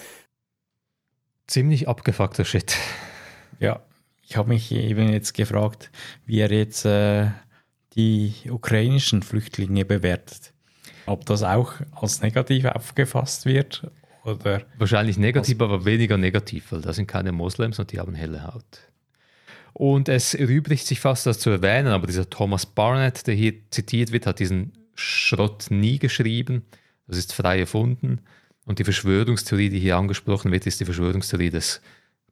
Ziemlich 1.45 1.87
abgefuckter 1.87 2.43
Shit. 2.43 2.75
Ja, 3.59 3.81
ich 4.23 4.35
habe 4.35 4.49
mich 4.49 4.71
eben 4.71 5.13
jetzt 5.13 5.35
gefragt, 5.35 5.91
wie 6.25 6.39
er 6.39 6.51
jetzt 6.51 6.85
äh, 6.85 7.27
die 7.93 8.33
ukrainischen 8.49 9.21
Flüchtlinge 9.21 9.85
bewertet. 9.85 10.53
Ob 11.09 11.25
das 11.25 11.41
auch 11.41 11.73
als 11.91 12.21
negativ 12.21 12.65
aufgefasst 12.65 13.45
wird 13.45 13.89
oder 14.23 14.61
Wahrscheinlich 14.77 15.17
negativ, 15.17 15.59
aber 15.59 15.83
weniger 15.83 16.17
negativ, 16.17 16.71
weil 16.71 16.81
das 16.81 16.97
sind 16.97 17.07
keine 17.07 17.31
Moslems 17.31 17.79
und 17.79 17.91
die 17.91 17.99
haben 17.99 18.13
helle 18.13 18.45
Haut. 18.45 18.91
Und 19.73 20.07
es 20.07 20.35
erübrigt 20.35 20.85
sich 20.85 20.99
fast, 20.99 21.25
das 21.25 21.39
zu 21.39 21.49
erwähnen, 21.49 21.87
aber 21.87 22.05
dieser 22.05 22.29
Thomas 22.29 22.67
Barnett, 22.67 23.25
der 23.25 23.33
hier 23.33 23.53
zitiert 23.71 24.11
wird, 24.11 24.27
hat 24.27 24.37
diesen 24.39 24.73
Schrott 24.93 25.67
nie 25.71 25.97
geschrieben. 25.97 26.63
Das 27.07 27.17
ist 27.17 27.33
frei 27.33 27.59
erfunden. 27.61 28.21
Und 28.65 28.77
die 28.77 28.83
Verschwörungstheorie, 28.83 29.69
die 29.69 29.79
hier 29.79 29.97
angesprochen 29.97 30.51
wird, 30.51 30.67
ist 30.67 30.79
die 30.79 30.85
Verschwörungstheorie 30.85 31.49
des 31.49 31.81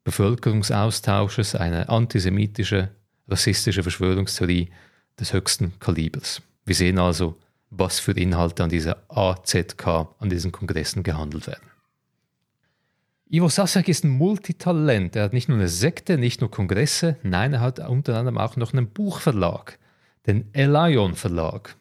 Bevölkerungsaustausches, 0.03 1.55
eine 1.55 1.89
antisemitische, 1.89 2.89
rassistische 3.27 3.81
Verschwörungstheorie 3.81 4.69
des 5.19 5.33
höchsten 5.33 5.79
Kalibers. 5.79 6.43
Wir 6.65 6.75
sehen 6.75 6.99
also, 6.99 7.37
was 7.69 7.99
für 7.99 8.13
Inhalte 8.13 8.63
an 8.63 8.69
dieser 8.69 8.97
AZK, 9.09 9.87
an 10.19 10.29
diesen 10.29 10.51
Kongressen 10.51 11.03
gehandelt 11.03 11.47
werden. 11.47 11.69
Ivo 13.29 13.49
Sasek 13.49 13.89
ist 13.89 14.05
ein 14.05 14.11
Multitalent. 14.11 15.15
Er 15.15 15.25
hat 15.25 15.33
nicht 15.33 15.49
nur 15.49 15.57
eine 15.57 15.67
Sekte, 15.67 16.17
nicht 16.17 16.39
nur 16.39 16.49
Kongresse, 16.49 17.17
nein, 17.23 17.53
er 17.53 17.59
hat 17.59 17.79
unter 17.79 18.17
anderem 18.17 18.37
auch 18.37 18.55
noch 18.55 18.71
einen 18.71 18.87
Buchverlag, 18.87 19.77
den 20.25 20.53
Elion 20.53 21.15
Verlag. 21.15 21.75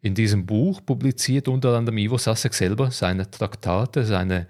In 0.00 0.14
diesem 0.14 0.46
Buch 0.46 0.80
publiziert 0.84 1.48
unter 1.48 1.76
anderem 1.76 1.98
Ivo 1.98 2.18
Sasek 2.18 2.54
selber 2.54 2.90
seine 2.90 3.30
Traktate, 3.30 4.04
seine 4.04 4.48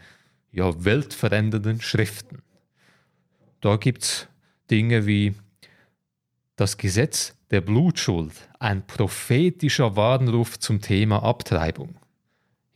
ja, 0.51 0.85
weltverändernden 0.85 1.81
Schriften. 1.81 2.43
Da 3.61 3.77
gibt 3.77 4.03
es 4.03 4.29
Dinge 4.71 5.07
wie 5.07 5.35
das 6.57 6.77
Gesetz 6.77 7.35
der 7.51 7.61
Blutschuld, 7.61 8.33
ein 8.59 8.87
prophetischer 8.87 9.97
Warnruf 9.97 10.59
zum 10.59 10.81
Thema 10.81 11.23
Abtreibung. 11.23 11.97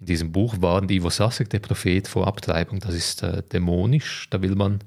In 0.00 0.06
diesem 0.06 0.32
Buch 0.32 0.56
warnt 0.60 0.90
Ivo 0.90 1.10
Sasek, 1.10 1.50
der 1.50 1.60
Prophet, 1.60 2.08
vor 2.08 2.26
Abtreibung. 2.26 2.80
Das 2.80 2.94
ist 2.94 3.22
äh, 3.22 3.42
dämonisch, 3.42 4.28
da 4.30 4.42
will 4.42 4.54
man 4.54 4.82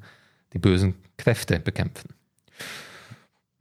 die 0.53 0.59
bösen 0.59 0.95
Kräfte 1.17 1.59
bekämpfen. 1.59 2.09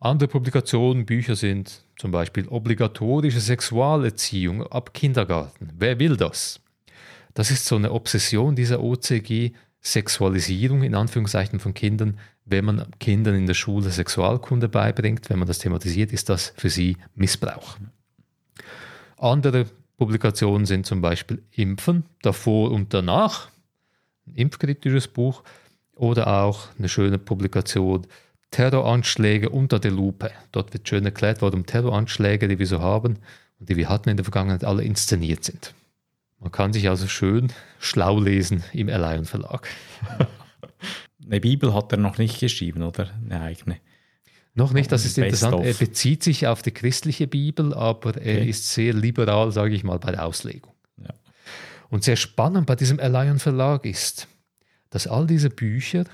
Andere 0.01 0.29
Publikationen, 0.29 1.07
Bücher 1.07 1.37
sind 1.37 1.85
zum 1.97 2.11
Beispiel 2.11 2.49
obligatorische 2.49 3.41
Sexualerziehung 3.41 4.67
ab 4.67 4.93
Kindergarten. 4.93 5.71
Wer 5.79 5.99
will 5.99 6.17
das? 6.17 6.61
Das 7.35 7.51
ist 7.51 7.67
so 7.67 7.77
eine 7.77 7.93
Obsession 7.93 8.55
dieser 8.55 8.83
OCG, 8.83 9.53
Sexualisierung 9.85 10.83
in 10.83 10.95
Anführungszeichen 10.95 11.61
von 11.61 11.75
Kindern. 11.75 12.19
Wenn 12.45 12.65
man 12.65 12.87
Kindern 12.99 13.35
in 13.35 13.47
der 13.47 13.55
Schule 13.55 13.91
Sexualkunde 13.91 14.69
beibringt, 14.69 15.31
wenn 15.31 15.39
man 15.39 15.47
das 15.47 15.59
thematisiert, 15.59 16.13
ist 16.13 16.29
das 16.29 16.53
für 16.57 16.71
sie 16.71 16.97
Missbrauch. 17.15 17.77
Andere 19.19 19.67
Publikationen 19.97 20.67
sind 20.67 20.87
zum 20.87 21.01
Beispiel 21.01 21.43
Impfen, 21.53 22.05
davor 22.23 22.73
und 22.73 22.93
danach, 22.93 23.49
ein 24.27 24.35
impfkritisches 24.35 25.09
Buch, 25.09 25.43
oder 25.97 26.27
auch 26.27 26.69
eine 26.79 26.89
schöne 26.89 27.19
Publikation 27.19 28.07
Terroranschläge 28.51 29.51
unter 29.51 29.79
der 29.79 29.91
Lupe. 29.91 30.31
Dort 30.53 30.73
wird 30.73 30.89
schön 30.89 31.05
erklärt, 31.05 31.43
warum 31.43 31.67
Terroranschläge, 31.67 32.49
die 32.49 32.59
wir 32.59 32.67
so 32.67 32.81
haben 32.81 33.19
und 33.59 33.69
die 33.69 33.77
wir 33.77 33.89
hatten 33.89 34.09
in 34.09 34.17
der 34.17 34.25
Vergangenheit, 34.25 34.65
alle 34.65 34.83
inszeniert 34.83 35.45
sind. 35.45 35.75
Man 36.39 36.53
kann 36.53 36.73
sich 36.73 36.89
also 36.89 37.07
schön 37.09 37.53
schlau 37.79 38.21
lesen 38.21 38.63
im 38.73 38.89
Allion 38.89 39.25
Verlag. 39.25 39.69
Eine 41.25 41.41
Bibel 41.41 41.73
hat 41.73 41.91
er 41.93 41.99
noch 41.99 42.19
nicht 42.19 42.41
geschrieben, 42.41 42.83
oder? 42.83 43.09
Eine 43.25 43.41
eigene. 43.41 43.79
Noch 44.55 44.73
nicht, 44.73 44.93
das 44.93 45.05
ist 45.05 45.19
interessant. 45.19 45.65
Er 45.65 45.75
bezieht 45.75 46.23
sich 46.23 46.47
auf 46.47 46.63
die 46.63 46.71
christliche 46.71 47.27
Bibel, 47.27 47.75
aber 47.75 48.11
okay. 48.11 48.39
er 48.39 48.47
ist 48.47 48.73
sehr 48.73 48.93
liberal, 48.93 49.51
sage 49.51 49.75
ich 49.75 49.83
mal, 49.83 49.99
bei 49.99 50.13
der 50.13 50.25
Auslegung. 50.25 50.73
Ja. 50.99 51.13
Und 51.91 52.05
sehr 52.05 52.17
spannend 52.17 52.67
bei 52.67 52.77
diesem 52.77 53.01
Allion 53.01 53.41
Verlag 53.41 53.85
ist, 53.85 54.29
dass 54.91 55.09
all 55.09 55.27
diese 55.27 55.51
Bücher 55.51 56.05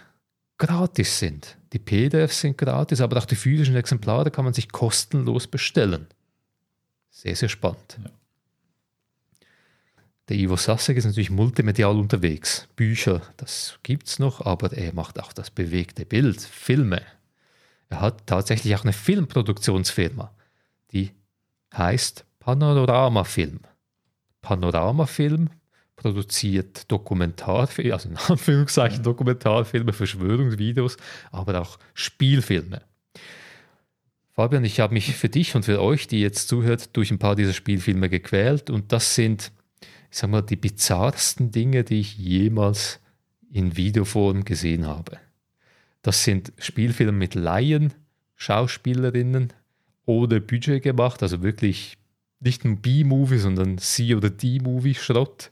gratis 0.56 1.18
sind. 1.18 1.59
Die 1.72 1.78
PDFs 1.78 2.40
sind 2.40 2.56
gratis, 2.56 3.00
aber 3.00 3.18
auch 3.18 3.26
die 3.26 3.37
physischen 3.37 3.76
Exemplare 3.76 4.30
kann 4.30 4.44
man 4.44 4.54
sich 4.54 4.70
kostenlos 4.70 5.46
bestellen. 5.46 6.06
Sehr, 7.11 7.37
sehr 7.37 7.48
spannend. 7.48 7.98
Ja. 8.02 8.11
Der 10.30 10.38
Ivo 10.38 10.56
Sasek 10.56 10.96
ist 10.96 11.06
natürlich 11.06 11.30
multimedial 11.30 11.98
unterwegs. 11.98 12.68
Bücher, 12.76 13.20
das 13.36 13.80
gibt 13.82 14.06
es 14.06 14.20
noch, 14.20 14.46
aber 14.46 14.72
er 14.72 14.94
macht 14.94 15.18
auch 15.20 15.32
das 15.32 15.50
bewegte 15.50 16.06
Bild, 16.06 16.40
Filme, 16.40 17.02
er 17.88 18.00
hat 18.00 18.28
tatsächlich 18.28 18.76
auch 18.76 18.84
eine 18.84 18.92
Filmproduktionsfirma, 18.92 20.32
die 20.92 21.10
heißt 21.76 22.24
Panorama 22.38 23.24
Film. 23.24 23.58
Panorama 24.40 25.06
Film 25.06 25.50
produziert 25.96 26.90
Dokumentarfilme, 26.90 27.92
also 27.92 28.08
in 28.08 28.16
Anführungszeichen 28.28 29.02
Dokumentarfilme, 29.02 29.92
Verschwörungsvideos, 29.92 30.96
aber 31.32 31.60
auch 31.60 31.76
Spielfilme. 31.92 32.82
Fabian, 34.32 34.64
ich 34.64 34.78
habe 34.78 34.94
mich 34.94 35.12
für 35.16 35.28
dich 35.28 35.56
und 35.56 35.64
für 35.64 35.82
euch, 35.82 36.06
die 36.06 36.20
jetzt 36.20 36.48
zuhört, 36.48 36.96
durch 36.96 37.10
ein 37.10 37.18
paar 37.18 37.34
dieser 37.34 37.52
Spielfilme 37.52 38.08
gequält 38.08 38.70
und 38.70 38.92
das 38.92 39.16
sind, 39.16 39.50
ich 40.10 40.18
sag 40.18 40.30
mal, 40.30 40.42
die 40.42 40.56
bizarrsten 40.56 41.50
Dinge, 41.50 41.84
die 41.84 42.00
ich 42.00 42.18
jemals 42.18 43.00
in 43.52 43.76
Videoform 43.76 44.44
gesehen 44.44 44.86
habe. 44.86 45.18
Das 46.02 46.24
sind 46.24 46.52
Spielfilme 46.58 47.12
mit 47.12 47.34
Laien, 47.34 47.92
Schauspielerinnen, 48.36 49.52
ohne 50.06 50.40
Budget 50.40 50.82
gemacht, 50.82 51.22
also 51.22 51.42
wirklich 51.42 51.96
nicht 52.40 52.64
ein 52.64 52.80
B-Movie, 52.80 53.38
sondern 53.38 53.78
C- 53.78 54.14
oder 54.14 54.30
D-Movie-Schrott, 54.30 55.50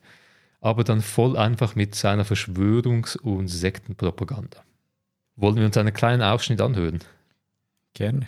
aber 0.60 0.84
dann 0.84 1.02
voll 1.02 1.36
einfach 1.36 1.74
mit 1.74 1.94
seiner 1.94 2.24
Verschwörungs- 2.24 3.18
und 3.18 3.48
Sektenpropaganda. 3.48 4.64
Wollen 5.36 5.56
wir 5.56 5.66
uns 5.66 5.76
einen 5.76 5.94
kleinen 5.94 6.22
Ausschnitt 6.22 6.60
anhören? 6.60 7.00
Gerne. 7.94 8.26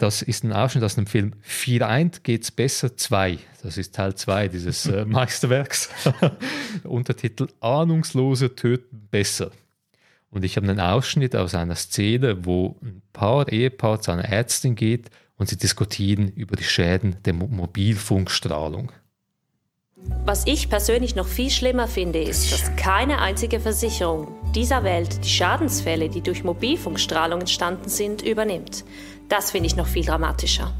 Das 0.00 0.22
ist 0.22 0.44
ein 0.44 0.52
Ausschnitt 0.54 0.82
aus 0.82 0.94
dem 0.94 1.06
Film 1.06 1.34
Vier 1.42 1.86
eint 1.86 2.24
geht's 2.24 2.50
besser 2.50 2.96
2. 2.96 3.38
Das 3.62 3.76
ist 3.76 3.94
Teil 3.94 4.14
2 4.14 4.48
dieses 4.48 4.86
äh, 4.86 5.04
Meisterwerks. 5.06 5.90
Untertitel 6.84 7.48
Ahnungslose 7.60 8.56
töten 8.56 9.08
besser. 9.10 9.50
Und 10.30 10.42
ich 10.42 10.56
habe 10.56 10.66
einen 10.66 10.80
Ausschnitt 10.80 11.36
aus 11.36 11.54
einer 11.54 11.74
Szene, 11.74 12.46
wo 12.46 12.78
ein 12.82 13.02
Paar, 13.12 13.52
Ehepaar 13.52 14.00
zu 14.00 14.10
einer 14.12 14.24
Ärztin 14.24 14.74
geht 14.74 15.10
und 15.36 15.50
sie 15.50 15.58
diskutieren 15.58 16.28
über 16.28 16.56
die 16.56 16.64
Schäden 16.64 17.16
der 17.26 17.34
Mobilfunkstrahlung. 17.34 18.92
Was 20.24 20.46
ich 20.46 20.70
persönlich 20.70 21.14
noch 21.14 21.26
viel 21.26 21.50
schlimmer 21.50 21.88
finde, 21.88 22.22
ist, 22.22 22.50
dass 22.52 22.74
keine 22.76 23.20
einzige 23.20 23.60
Versicherung 23.60 24.28
dieser 24.54 24.82
Welt 24.82 25.22
die 25.22 25.28
Schadensfälle, 25.28 26.08
die 26.08 26.22
durch 26.22 26.42
Mobilfunkstrahlung 26.42 27.40
entstanden 27.40 27.90
sind, 27.90 28.22
übernimmt. 28.22 28.84
Das 29.30 29.52
finde 29.52 29.68
ich 29.68 29.76
noch 29.76 29.86
viel 29.86 30.04
dramatischer. 30.04 30.74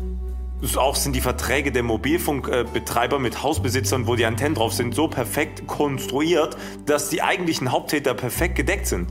Auch 0.77 0.97
sind 0.97 1.17
die 1.17 1.23
Verträge 1.23 1.73
der 1.73 1.83
Mobilfunkbetreiber 1.83 3.19
mit 3.19 3.43
Hausbesitzern, 3.43 4.07
wo 4.07 4.17
die 4.17 4.27
Antennen 4.27 4.57
drauf 4.57 4.75
sind, 4.75 4.95
so 4.95 5.09
perfekt 5.09 5.67
konstruiert, 5.67 6.57
dass 6.85 7.09
die 7.09 7.23
eigentlichen 7.23 7.73
Haupttäter 7.73 8.13
perfekt 8.13 8.57
gedeckt 8.57 8.87
sind. 8.87 9.09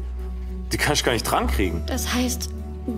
Die 0.72 0.78
kann 0.78 0.94
ich 0.94 1.04
gar 1.04 1.14
nicht 1.14 1.24
drankriegen. 1.24 1.84
Das 1.88 2.14
heißt, 2.14 2.52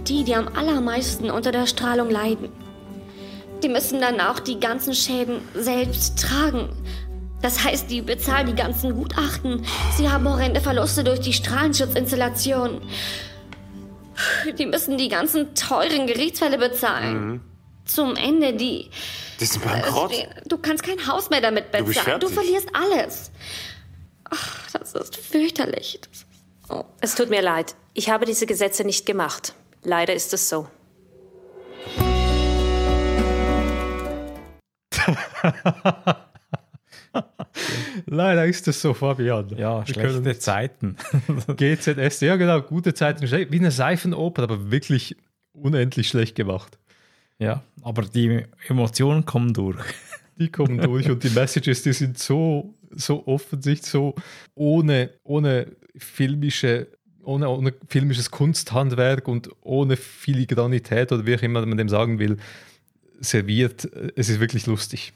die, 0.08 0.25
die 0.25 0.36
am 0.36 0.49
allermeisten 0.49 1.32
unter 1.32 1.54
der 1.54 1.67
Strahlung 1.67 2.10
leiden, 2.10 2.49
die 3.63 3.69
müssen 3.69 4.01
dann 4.01 4.19
auch 4.19 4.39
die 4.39 4.60
ganzen 4.60 4.95
Schäden 4.95 5.41
selbst 5.54 6.19
tragen. 6.19 6.69
Das 7.41 7.63
heißt, 7.63 7.89
die 7.89 8.01
bezahlen 8.01 8.47
die 8.47 8.56
ganzen 8.56 8.95
Gutachten. 8.95 9.63
Sie 9.95 10.10
haben 10.10 10.27
horrende 10.27 10.60
Verluste 10.60 11.04
durch 11.04 11.19
die 11.19 11.34
Strahlenschutzinstallation. 11.34 12.82
Die 14.57 14.65
müssen 14.65 14.97
die 14.97 15.10
ganzen 15.10 15.55
teuren 15.55 16.07
Gerichtsfälle 16.07 16.57
bezahlen. 16.57 17.27
Mhm. 17.27 17.41
Zum 17.86 18.15
Ende 18.15 18.53
die. 18.53 18.89
Das 19.39 19.51
ist 19.51 19.63
bankrott. 19.63 20.13
Du 20.45 20.57
kannst 20.57 20.84
kein 20.84 21.07
Haus 21.07 21.29
mehr 21.29 21.41
damit 21.41 21.71
bezahlen. 21.71 22.19
Du, 22.19 22.27
du 22.27 22.34
verlierst 22.34 22.69
alles. 22.73 23.31
Ach, 24.29 24.71
das 24.71 24.93
ist 24.93 25.17
fürchterlich. 25.17 25.99
Das 26.01 26.25
Oh. 26.71 26.86
Es 27.01 27.15
tut 27.15 27.29
mir 27.29 27.41
leid. 27.41 27.75
Ich 27.93 28.10
habe 28.10 28.25
diese 28.25 28.45
Gesetze 28.45 28.86
nicht 28.86 29.05
gemacht. 29.05 29.53
Leider 29.84 30.13
ist 30.13 30.34
es 30.34 30.47
so. 30.47 30.69
Leider 38.06 38.45
ist 38.45 38.67
es 38.67 38.82
so, 38.82 38.93
Fabian. 38.93 39.50
Ja, 39.58 39.86
schlechte 39.86 40.38
Zeiten. 40.39 40.95
GZS, 41.58 42.21
ja 42.21 42.36
genau, 42.36 42.62
gute 42.62 42.93
Zeiten. 42.93 43.30
Wie 43.30 43.60
eine 43.60 43.71
Seifenoper, 43.71 44.43
aber 44.43 44.71
wirklich 44.71 45.15
unendlich 45.54 46.08
schlecht 46.08 46.36
gemacht. 46.36 46.78
Ja, 47.39 47.63
aber 47.82 48.04
die 48.04 48.45
Emotionen 48.67 49.26
kommen 49.26 49.54
durch. 49.54 49.80
Die 50.39 50.50
kommen 50.50 50.80
durch 50.80 51.08
und 51.08 51.24
die 51.24 51.30
Messages, 51.30 51.84
die 51.84 51.93
sind 51.93 52.17
so, 52.17 52.74
so 52.89 53.28
offensichtlich, 53.28 53.91
so 53.91 54.15
ohne, 54.56 55.12
ohne 55.24 55.67
filmische, 55.95 56.88
ohne, 57.24 57.47
ohne 57.47 57.76
filmisches 57.88 58.32
Kunsthandwerk 58.32 59.28
und 59.28 59.52
ohne 59.62 59.97
Filigranität 59.97 61.12
oder 61.12 61.28
wie 61.28 61.36
auch 61.36 61.43
immer 61.43 61.63
man 61.63 61.78
dem 61.78 61.89
sagen 61.89 62.17
will, 62.17 62.38
serviert. 63.19 63.88
Es 64.15 64.30
ist 64.30 64.39
wirklich 64.39 64.65
lustig. 64.65 65.13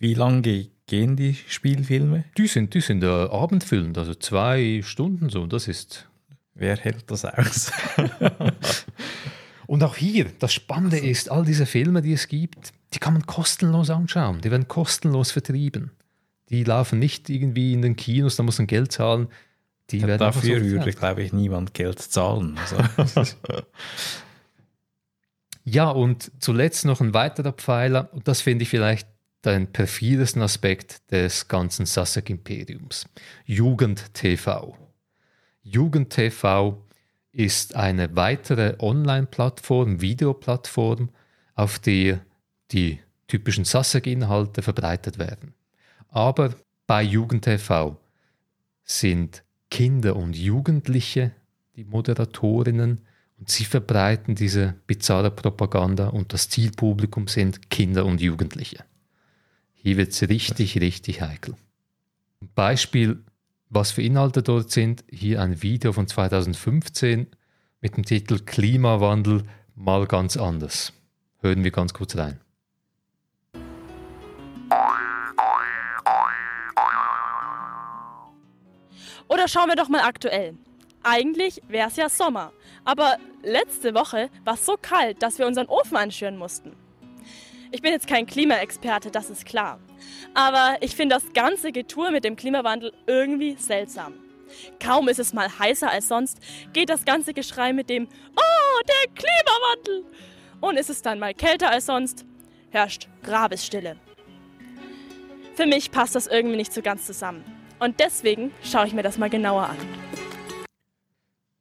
Wie 0.00 0.14
lange 0.14 0.66
gehen 0.86 1.16
die 1.16 1.34
Spielfilme? 1.34 2.24
Die 2.38 2.46
sind, 2.46 2.74
die 2.74 2.80
sind 2.80 3.02
äh, 3.02 3.06
abendfüllend, 3.06 3.98
also 3.98 4.14
zwei 4.14 4.80
Stunden 4.84 5.28
so. 5.28 5.46
Das 5.46 5.68
ist. 5.68 6.08
Wer 6.54 6.76
hält 6.78 7.10
das 7.10 7.26
aus? 7.26 7.70
und 9.66 9.84
auch 9.84 9.94
hier, 9.94 10.26
das 10.38 10.54
Spannende 10.54 10.98
ist, 10.98 11.30
all 11.30 11.44
diese 11.44 11.66
Filme, 11.66 12.00
die 12.00 12.14
es 12.14 12.28
gibt, 12.28 12.72
die 12.94 12.98
kann 12.98 13.12
man 13.12 13.26
kostenlos 13.26 13.90
anschauen. 13.90 14.40
Die 14.40 14.50
werden 14.50 14.66
kostenlos 14.66 15.32
vertrieben. 15.32 15.90
Die 16.48 16.64
laufen 16.64 16.98
nicht 16.98 17.28
irgendwie 17.28 17.74
in 17.74 17.82
den 17.82 17.94
Kinos, 17.94 18.36
da 18.36 18.42
muss 18.42 18.56
man 18.56 18.66
Geld 18.66 18.90
zahlen. 18.90 19.28
Die 19.90 19.98
ja, 19.98 20.06
werden 20.06 20.20
dafür 20.20 20.64
würde, 20.64 20.92
glaube 20.92 21.22
ich, 21.22 21.34
niemand 21.34 21.74
Geld 21.74 22.00
zahlen. 22.00 22.58
Also. 22.58 23.34
Ja, 25.68 25.90
und 25.90 26.30
zuletzt 26.38 26.84
noch 26.84 27.00
ein 27.00 27.12
weiterer 27.12 27.50
Pfeiler, 27.50 28.08
und 28.12 28.28
das 28.28 28.40
finde 28.40 28.62
ich 28.62 28.68
vielleicht 28.68 29.08
den 29.46 29.68
perfidesten 29.68 30.42
Aspekt 30.42 31.10
des 31.10 31.48
ganzen 31.48 31.86
Sasek-Imperiums. 31.86 33.06
Jugend-TV. 33.44 34.76
Jugend-TV 35.62 36.82
ist 37.32 37.76
eine 37.76 38.16
weitere 38.16 38.74
Online-Plattform, 38.78 40.00
Videoplattform, 40.00 41.10
auf 41.54 41.78
der 41.78 42.20
die 42.72 42.98
typischen 43.28 43.64
Sasek-Inhalte 43.64 44.62
verbreitet 44.62 45.18
werden. 45.18 45.54
Aber 46.08 46.54
bei 46.86 47.02
Jugend-TV 47.02 48.00
sind 48.84 49.42
Kinder 49.70 50.16
und 50.16 50.36
Jugendliche 50.36 51.32
die 51.76 51.84
Moderatorinnen 51.84 53.02
und 53.38 53.50
sie 53.50 53.64
verbreiten 53.64 54.34
diese 54.34 54.74
bizarre 54.86 55.30
Propaganda 55.30 56.08
und 56.08 56.32
das 56.32 56.48
Zielpublikum 56.48 57.28
sind 57.28 57.70
Kinder 57.70 58.06
und 58.06 58.20
Jugendliche. 58.20 58.84
Hier 59.86 59.98
wird 59.98 60.10
es 60.10 60.28
richtig, 60.28 60.80
richtig 60.80 61.22
heikel. 61.22 61.54
Beispiel, 62.56 63.22
was 63.68 63.92
für 63.92 64.02
Inhalte 64.02 64.42
dort 64.42 64.72
sind, 64.72 65.04
hier 65.08 65.40
ein 65.40 65.62
Video 65.62 65.92
von 65.92 66.08
2015 66.08 67.28
mit 67.80 67.96
dem 67.96 68.04
Titel 68.04 68.40
Klimawandel 68.40 69.44
mal 69.76 70.08
ganz 70.08 70.36
anders. 70.36 70.92
Hören 71.38 71.62
wir 71.62 71.70
ganz 71.70 71.94
kurz 71.94 72.16
rein. 72.16 72.40
Oder 79.28 79.46
schauen 79.46 79.68
wir 79.68 79.76
doch 79.76 79.88
mal 79.88 80.00
aktuell. 80.00 80.56
Eigentlich 81.04 81.62
wäre 81.68 81.86
es 81.86 81.94
ja 81.94 82.08
Sommer, 82.08 82.52
aber 82.84 83.18
letzte 83.44 83.94
Woche 83.94 84.30
war 84.42 84.54
es 84.54 84.66
so 84.66 84.76
kalt, 84.82 85.22
dass 85.22 85.38
wir 85.38 85.46
unseren 85.46 85.68
Ofen 85.68 85.96
anschüren 85.96 86.36
mussten. 86.36 86.72
Ich 87.72 87.82
bin 87.82 87.92
jetzt 87.92 88.06
kein 88.06 88.26
Klimaexperte, 88.26 89.10
das 89.10 89.30
ist 89.30 89.44
klar. 89.44 89.80
Aber 90.34 90.76
ich 90.80 90.94
finde 90.94 91.16
das 91.16 91.32
ganze 91.32 91.72
Getue 91.72 92.10
mit 92.10 92.24
dem 92.24 92.36
Klimawandel 92.36 92.92
irgendwie 93.06 93.56
seltsam. 93.58 94.14
Kaum 94.80 95.08
ist 95.08 95.18
es 95.18 95.32
mal 95.32 95.48
heißer 95.58 95.90
als 95.90 96.08
sonst, 96.08 96.38
geht 96.72 96.88
das 96.88 97.04
ganze 97.04 97.34
Geschrei 97.34 97.72
mit 97.72 97.90
dem 97.90 98.06
Oh, 98.36 98.82
der 98.86 99.12
Klimawandel! 99.14 100.04
Und 100.60 100.78
ist 100.78 100.90
es 100.90 101.02
dann 101.02 101.18
mal 101.18 101.34
kälter 101.34 101.70
als 101.70 101.86
sonst, 101.86 102.24
herrscht 102.70 103.08
Grabesstille. 103.22 103.96
Für 105.54 105.66
mich 105.66 105.90
passt 105.90 106.14
das 106.14 106.26
irgendwie 106.26 106.56
nicht 106.56 106.72
so 106.72 106.82
ganz 106.82 107.06
zusammen. 107.06 107.44
Und 107.78 107.98
deswegen 108.00 108.52
schaue 108.62 108.86
ich 108.86 108.94
mir 108.94 109.02
das 109.02 109.18
mal 109.18 109.30
genauer 109.30 109.70
an. 109.70 109.76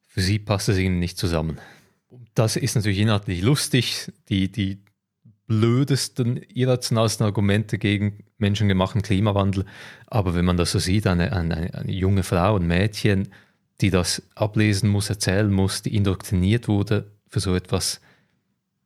Für 0.08 0.22
sie 0.22 0.40
passt 0.40 0.70
es 0.70 0.78
ihnen 0.78 1.00
nicht 1.00 1.18
zusammen. 1.18 1.60
Das 2.36 2.56
ist 2.56 2.76
natürlich 2.76 3.00
inhaltlich 3.00 3.42
lustig. 3.42 4.12
Die, 4.30 4.52
die 4.52 4.85
blödesten, 5.48 6.38
irrationalsten 6.54 7.26
Argumente 7.26 7.78
gegen 7.78 8.24
menschengemachten 8.38 9.02
Klimawandel. 9.02 9.66
Aber 10.08 10.36
wenn 10.36 10.46
man 10.46 10.58
das 10.58 10.72
so 10.72 10.80
sieht, 10.80 11.08
eine, 11.08 11.34
eine, 11.34 11.74
eine 11.74 11.92
junge 11.92 12.24
Frau, 12.24 12.58
ein 12.58 12.68
Mädchen, 12.68 13.30
die 13.82 13.90
das 13.90 14.24
ablesen 14.36 14.90
muss, 14.90 15.10
erzählen 15.10 15.52
muss, 15.52 15.82
die 15.82 15.96
indoktriniert 15.96 16.68
wurde 16.68 17.12
für 17.28 17.40
so 17.40 17.56
etwas, 17.56 18.02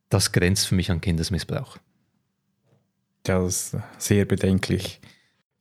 das 0.10 0.32
grenzt 0.32 0.68
für 0.68 0.76
mich 0.76 0.92
an 0.92 1.02
Kindesmissbrauch. 1.02 1.78
Ja, 3.28 3.42
das 3.42 3.74
ist 3.74 3.82
sehr 4.00 4.26
bedenklich. 4.26 5.00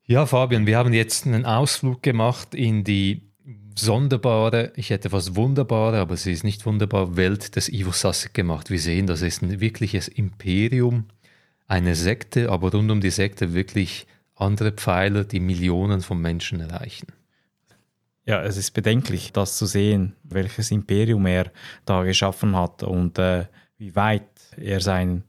Ja, 0.05 0.25
Fabian, 0.25 0.67
wir 0.67 0.79
haben 0.79 0.95
jetzt 0.95 1.27
einen 1.27 1.45
Ausflug 1.45 2.03
gemacht 2.03 2.55
in 2.55 2.83
die 2.83 3.28
sonderbare, 3.79 4.73
ich 4.77 4.91
hätte 4.91 5.11
fast 5.11 5.37
wunderbare, 5.37 5.99
aber 5.99 6.17
sie 6.17 6.33
ist 6.33 6.45
nicht 6.45 6.67
wunderbar, 6.67 7.17
Welt 7.17 7.57
des 7.57 7.69
Ivo 7.69 7.93
Sasek 7.93 8.35
gemacht. 8.35 8.71
Wir 8.71 8.81
sehen, 8.81 9.07
das 9.07 9.23
ist 9.23 9.43
ein 9.43 9.61
wirkliches 9.61 10.09
Imperium, 10.09 11.07
eine 11.67 11.95
Sekte, 11.95 12.51
aber 12.51 12.73
rund 12.73 12.91
um 12.91 13.01
die 13.01 13.11
Sekte 13.11 13.55
wirklich 13.55 14.07
andere 14.35 14.73
Pfeiler, 14.73 15.25
die 15.25 15.41
Millionen 15.41 16.01
von 16.01 16.21
Menschen 16.21 16.61
erreichen. 16.61 17.09
Ja, 18.25 18.43
es 18.43 18.57
ist 18.57 18.73
bedenklich, 18.73 19.33
das 19.33 19.57
zu 19.57 19.67
sehen, 19.67 20.15
welches 20.23 20.71
Imperium 20.71 21.25
er 21.27 21.51
da 21.87 22.03
geschaffen 22.03 22.55
hat 22.55 22.83
und 22.83 23.19
äh, 23.19 23.47
wie 23.79 23.97
weit 23.97 24.29
er 24.57 24.81
seine 24.81 25.23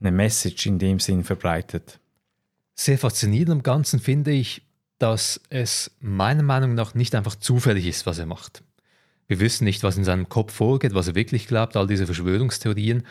Message 0.00 0.66
in 0.66 0.78
dem 0.78 0.98
Sinn 0.98 1.22
verbreitet. 1.22 2.00
Sehr 2.74 2.98
faszinierend 2.98 3.50
am 3.50 3.62
Ganzen 3.62 4.00
finde 4.00 4.32
ich, 4.32 4.62
dass 5.00 5.40
es 5.48 5.90
meiner 6.00 6.42
Meinung 6.42 6.74
nach 6.74 6.94
nicht 6.94 7.14
einfach 7.14 7.34
zufällig 7.34 7.86
ist, 7.86 8.04
was 8.04 8.18
er 8.18 8.26
macht. 8.26 8.62
Wir 9.26 9.40
wissen 9.40 9.64
nicht, 9.64 9.82
was 9.82 9.96
in 9.96 10.04
seinem 10.04 10.28
Kopf 10.28 10.52
vorgeht, 10.52 10.92
was 10.92 11.08
er 11.08 11.14
wirklich 11.14 11.48
glaubt, 11.48 11.74
all 11.74 11.86
diese 11.86 12.04
Verschwörungstheorien. 12.04 13.06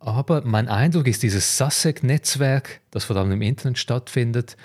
Aber 0.00 0.42
mein 0.44 0.68
Eindruck 0.68 1.06
ist, 1.06 1.22
dieses 1.22 1.58
SASEC-Netzwerk, 1.58 2.80
das 2.90 3.04
vor 3.04 3.14
allem 3.16 3.30
im 3.30 3.42
Internet 3.42 3.78
stattfindet, 3.78 4.56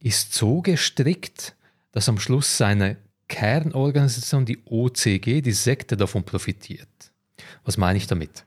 ist 0.00 0.34
so 0.34 0.60
gestrickt, 0.60 1.54
dass 1.92 2.08
am 2.08 2.18
Schluss 2.18 2.56
seine 2.58 2.96
Kernorganisation, 3.28 4.44
die 4.44 4.58
OCG, 4.64 5.40
die 5.40 5.52
Sekte 5.52 5.96
davon 5.96 6.24
profitiert. 6.24 6.88
Was 7.64 7.76
meine 7.76 7.98
ich 7.98 8.08
damit? 8.08 8.44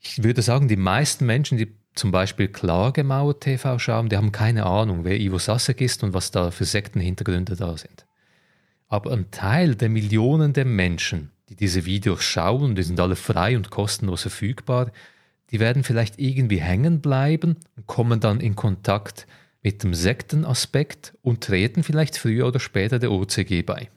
Ich 0.00 0.22
würde 0.22 0.42
sagen, 0.42 0.68
die 0.68 0.76
meisten 0.76 1.24
Menschen, 1.24 1.56
die 1.56 1.72
zum 1.94 2.10
Beispiel 2.10 2.48
Klagemauer 2.48 3.38
TV 3.38 3.78
schauen, 3.78 4.08
die 4.08 4.16
haben 4.16 4.32
keine 4.32 4.66
Ahnung, 4.66 5.04
wer 5.04 5.18
Ivo 5.18 5.38
Sasek 5.38 5.80
ist 5.80 6.02
und 6.02 6.14
was 6.14 6.30
da 6.30 6.50
für 6.50 6.64
Sektenhintergründe 6.64 7.56
da 7.56 7.76
sind. 7.76 8.06
Aber 8.88 9.12
ein 9.12 9.30
Teil 9.30 9.74
der 9.74 9.88
Millionen 9.88 10.52
der 10.52 10.64
Menschen, 10.64 11.30
die 11.48 11.56
diese 11.56 11.84
Videos 11.84 12.22
schauen, 12.22 12.74
die 12.74 12.82
sind 12.82 13.00
alle 13.00 13.16
frei 13.16 13.56
und 13.56 13.70
kostenlos 13.70 14.22
verfügbar, 14.22 14.92
die 15.50 15.60
werden 15.60 15.82
vielleicht 15.82 16.18
irgendwie 16.18 16.60
hängen 16.60 17.00
bleiben 17.00 17.56
und 17.76 17.86
kommen 17.86 18.20
dann 18.20 18.40
in 18.40 18.54
Kontakt 18.54 19.26
mit 19.62 19.82
dem 19.82 19.94
Sektenaspekt 19.94 21.14
und 21.22 21.42
treten 21.42 21.82
vielleicht 21.82 22.16
früher 22.16 22.46
oder 22.46 22.60
später 22.60 22.98
der 22.98 23.10
OCG 23.10 23.62
bei. 23.62 23.90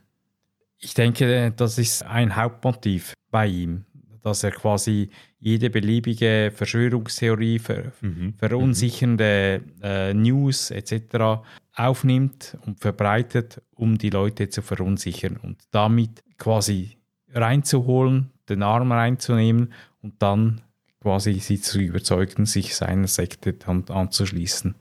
Ich 0.79 0.93
denke, 0.93 1.53
das 1.56 1.77
ist 1.77 2.03
ein 2.03 2.36
Hauptmotiv 2.36 3.13
bei 3.32 3.47
ihm 3.47 3.86
dass 4.23 4.43
er 4.43 4.51
quasi 4.51 5.10
jede 5.43 5.69
beliebige 5.69 6.53
Verschwörungstheorie, 6.56 7.60
ver 7.60 7.91
mhm. 7.99 8.34
verunsichernde 8.38 9.62
äh, 9.82 10.13
News 10.13 10.71
etc. 10.71 11.43
aufnimmt 11.75 12.58
und 12.65 12.79
verbreitet, 12.79 13.62
um 13.75 13.97
die 13.97 14.10
Leute 14.10 14.47
zu 14.47 14.62
verunsichern 14.62 15.36
und 15.36 15.62
damit 15.71 16.23
quasi 16.38 16.97
reinzuholen, 17.34 18.32
den 18.47 18.63
Arm 18.63 18.93
reinzunehmen 18.93 19.73
und 20.01 20.21
dann 20.21 20.62
quasi 21.01 21.34
sie 21.39 21.60
zu 21.60 21.82
überzeugen, 21.82 22.45
sich 22.45 22.73
seiner 22.73 23.08
Sekte 23.08 23.53
anzuschließen. 23.67 24.75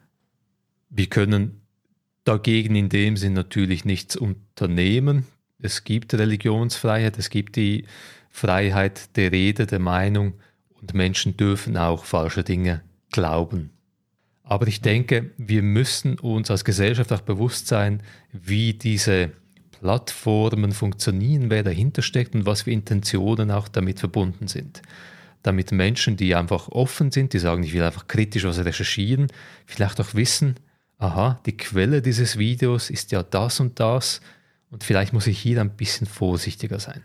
Wir 0.90 1.06
können 1.06 1.62
dagegen 2.22 2.76
in 2.76 2.88
dem 2.88 3.16
Sinn 3.16 3.32
natürlich 3.32 3.84
nichts 3.84 4.14
unternehmen. 4.14 5.26
Es 5.58 5.82
gibt 5.82 6.14
Religionsfreiheit, 6.14 7.18
es 7.18 7.30
gibt 7.30 7.56
die 7.56 7.86
Freiheit 8.30 9.16
der 9.16 9.32
Rede, 9.32 9.66
der 9.66 9.80
Meinung 9.80 10.34
und 10.82 10.94
Menschen 10.94 11.36
dürfen 11.36 11.76
auch 11.76 12.04
falsche 12.04 12.44
Dinge 12.44 12.82
glauben. 13.10 13.70
Aber 14.42 14.66
ich 14.66 14.82
denke, 14.82 15.30
wir 15.38 15.62
müssen 15.62 16.18
uns 16.18 16.50
als 16.50 16.64
Gesellschaft 16.64 17.12
auch 17.12 17.20
bewusst 17.20 17.68
sein, 17.68 18.02
wie 18.32 18.74
diese 18.74 19.30
Plattformen 19.70 20.72
funktionieren, 20.72 21.48
wer 21.48 21.62
dahinter 21.62 22.02
steckt 22.02 22.34
und 22.34 22.44
was 22.44 22.62
für 22.62 22.72
Intentionen 22.72 23.50
auch 23.50 23.68
damit 23.68 24.00
verbunden 24.00 24.48
sind. 24.48 24.82
Damit 25.42 25.72
Menschen, 25.72 26.16
die 26.16 26.34
einfach 26.34 26.68
offen 26.68 27.10
sind, 27.10 27.32
die 27.32 27.38
sagen, 27.38 27.62
ich 27.62 27.72
will 27.72 27.82
einfach 27.82 28.08
kritisch 28.08 28.44
was 28.44 28.64
recherchieren, 28.64 29.28
vielleicht 29.64 30.00
auch 30.00 30.14
wissen, 30.14 30.56
aha, 30.98 31.40
die 31.46 31.56
Quelle 31.56 32.02
dieses 32.02 32.38
Videos 32.38 32.90
ist 32.90 33.10
ja 33.12 33.22
das 33.22 33.58
und 33.58 33.80
das 33.80 34.20
und 34.70 34.84
vielleicht 34.84 35.12
muss 35.12 35.26
ich 35.26 35.38
hier 35.38 35.60
ein 35.60 35.76
bisschen 35.76 36.06
vorsichtiger 36.06 36.78
sein. 36.78 37.02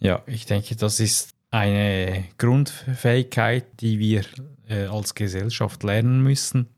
Ja, 0.00 0.22
ich 0.26 0.46
denke, 0.46 0.76
das 0.76 1.00
ist 1.00 1.34
eine 1.52 2.24
Grundfähigkeit, 2.38 3.66
die 3.80 3.98
wir 3.98 4.24
äh, 4.68 4.86
als 4.86 5.14
Gesellschaft 5.14 5.84
lernen 5.84 6.22
müssen. 6.22 6.68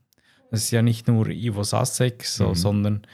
Das 0.51 0.63
ist 0.63 0.71
ja 0.71 0.81
nicht 0.81 1.07
nur 1.07 1.29
Ivo 1.29 1.63
Sasek, 1.63 2.23
so, 2.25 2.49
mhm. 2.49 2.55
sondern 2.55 3.07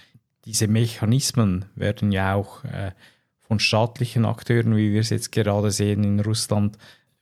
diese 0.46 0.68
Mechanismen 0.68 1.66
werden 1.76 2.12
ja 2.12 2.34
auch 2.34 2.64
äh, 2.66 2.92
von 3.40 3.60
staatlichen 3.60 4.26
Akteuren, 4.26 4.76
wie 4.76 4.92
wir 4.92 5.02
es 5.02 5.12
jetzt 5.12 5.32
gerade 5.32 5.72
sehen 5.72 6.04
in 6.04 6.20
Russland, 6.20 6.78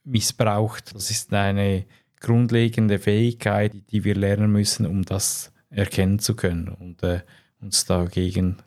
missbraucht. 0.05 0.95
Das 0.95 1.11
ist 1.11 1.33
eine 1.33 1.85
grundlegende 2.21 2.97
Fähigkeit, 2.97 3.73
die 3.91 4.05
wir 4.05 4.15
lernen 4.15 4.51
müssen, 4.51 4.85
um 4.85 5.03
das 5.03 5.51
erkennen 5.69 6.19
zu 6.19 6.35
können 6.35 6.69
und 6.69 7.03
äh, 7.03 7.21
uns 7.61 7.85
dagegen 7.85 8.57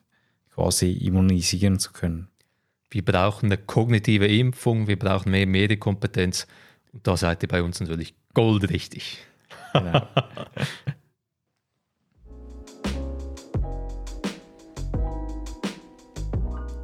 quasi 0.55 0.93
immunisieren 0.93 1.79
zu 1.79 1.93
können. 1.93 2.29
Wir 2.93 3.03
brauchen 3.03 3.47
eine 3.47 3.57
kognitive 3.57 4.27
Impfung, 4.27 4.87
wir 4.87 4.99
brauchen 4.99 5.31
mehr 5.31 5.47
Medienkompetenz. 5.47 6.47
Und 6.93 7.07
da 7.07 7.17
seid 7.17 7.43
ihr 7.43 7.49
bei 7.49 7.63
uns 7.63 7.81
natürlich 7.81 8.13
goldrichtig. 8.35 9.17
Genau. 9.73 10.07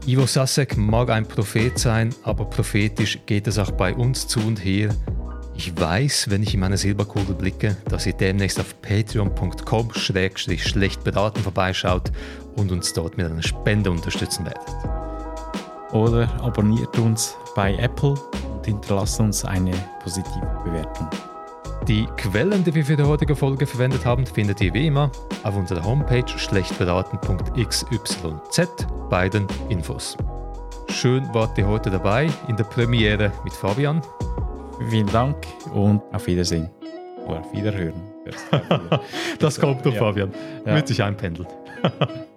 Ivo 0.07 0.25
Sasek 0.25 0.79
mag 0.79 1.11
ein 1.11 1.29
Prophet 1.29 1.79
sein, 1.79 2.15
aber 2.23 2.47
prophetisch 2.47 3.19
geht 3.27 3.47
es 3.47 3.59
auch 3.59 3.73
bei 3.73 3.95
uns 3.95 4.27
zu 4.27 4.41
und 4.41 4.65
her. 4.65 4.97
Ich 5.55 5.79
weiß, 5.79 6.31
wenn 6.31 6.43
ich 6.43 6.55
in 6.55 6.61
meine 6.61 6.79
Silberkugel 6.79 7.35
blicke, 7.35 7.77
dass 7.91 8.07
ihr 8.07 8.15
demnächst 8.15 8.59
auf 8.59 8.81
patreon.com-schlecht 8.81 11.05
beraten 11.05 11.43
vorbeischaut 11.43 12.11
und 12.57 12.73
uns 12.73 12.95
dort 12.95 13.19
mit 13.19 13.27
einer 13.27 13.43
Spende 13.43 13.91
unterstützen 13.91 14.47
werdet. 14.47 14.98
Oder 15.93 16.29
abonniert 16.43 16.99
uns 16.99 17.37
bei 17.55 17.75
Apple 17.77 18.15
und 18.55 18.67
hinterlasst 18.67 19.21
uns 19.21 19.45
eine 19.45 19.73
positive 20.03 20.61
Bewertung. 20.65 21.09
Die 21.87 22.07
Quellen, 22.17 22.65
die 22.65 22.75
wir 22.75 22.85
für 22.85 22.97
die 22.97 23.05
heutige 23.05 23.35
Folge 23.35 23.67
verwendet 23.67 24.05
haben, 24.05 24.27
findet 24.27 24.61
ihr 24.61 24.75
wie 24.75 24.89
immer 24.89 25.11
auf 25.43 25.57
unserer 25.57 25.83
Homepage 25.83 26.29
schlechtberaten.xyz 26.29 28.19
bei 29.09 29.29
den 29.31 29.47
Infos. 29.71 30.17
Schön 30.91 31.27
wart 31.33 31.57
ihr 31.57 31.67
heute 31.67 31.91
dabei 31.91 32.29
in 32.49 32.57
der 32.57 32.65
Premiere 32.65 33.33
mit 33.45 33.55
Fabian. 33.55 34.03
Vielen 34.91 35.07
Dank 35.07 35.37
und 35.73 36.03
auf 36.13 36.27
Wiedersehen. 36.27 36.69
Oder 37.27 37.41
auf 37.41 37.53
Wiederhören. 37.53 38.03
das 39.39 39.59
kommt 39.59 39.87
doch, 39.87 39.93
ja. 39.95 39.99
Fabian. 39.99 40.35
Ja. 40.67 40.75
Wird 40.75 40.89
sich 40.89 41.03
einpendeln. 41.03 41.49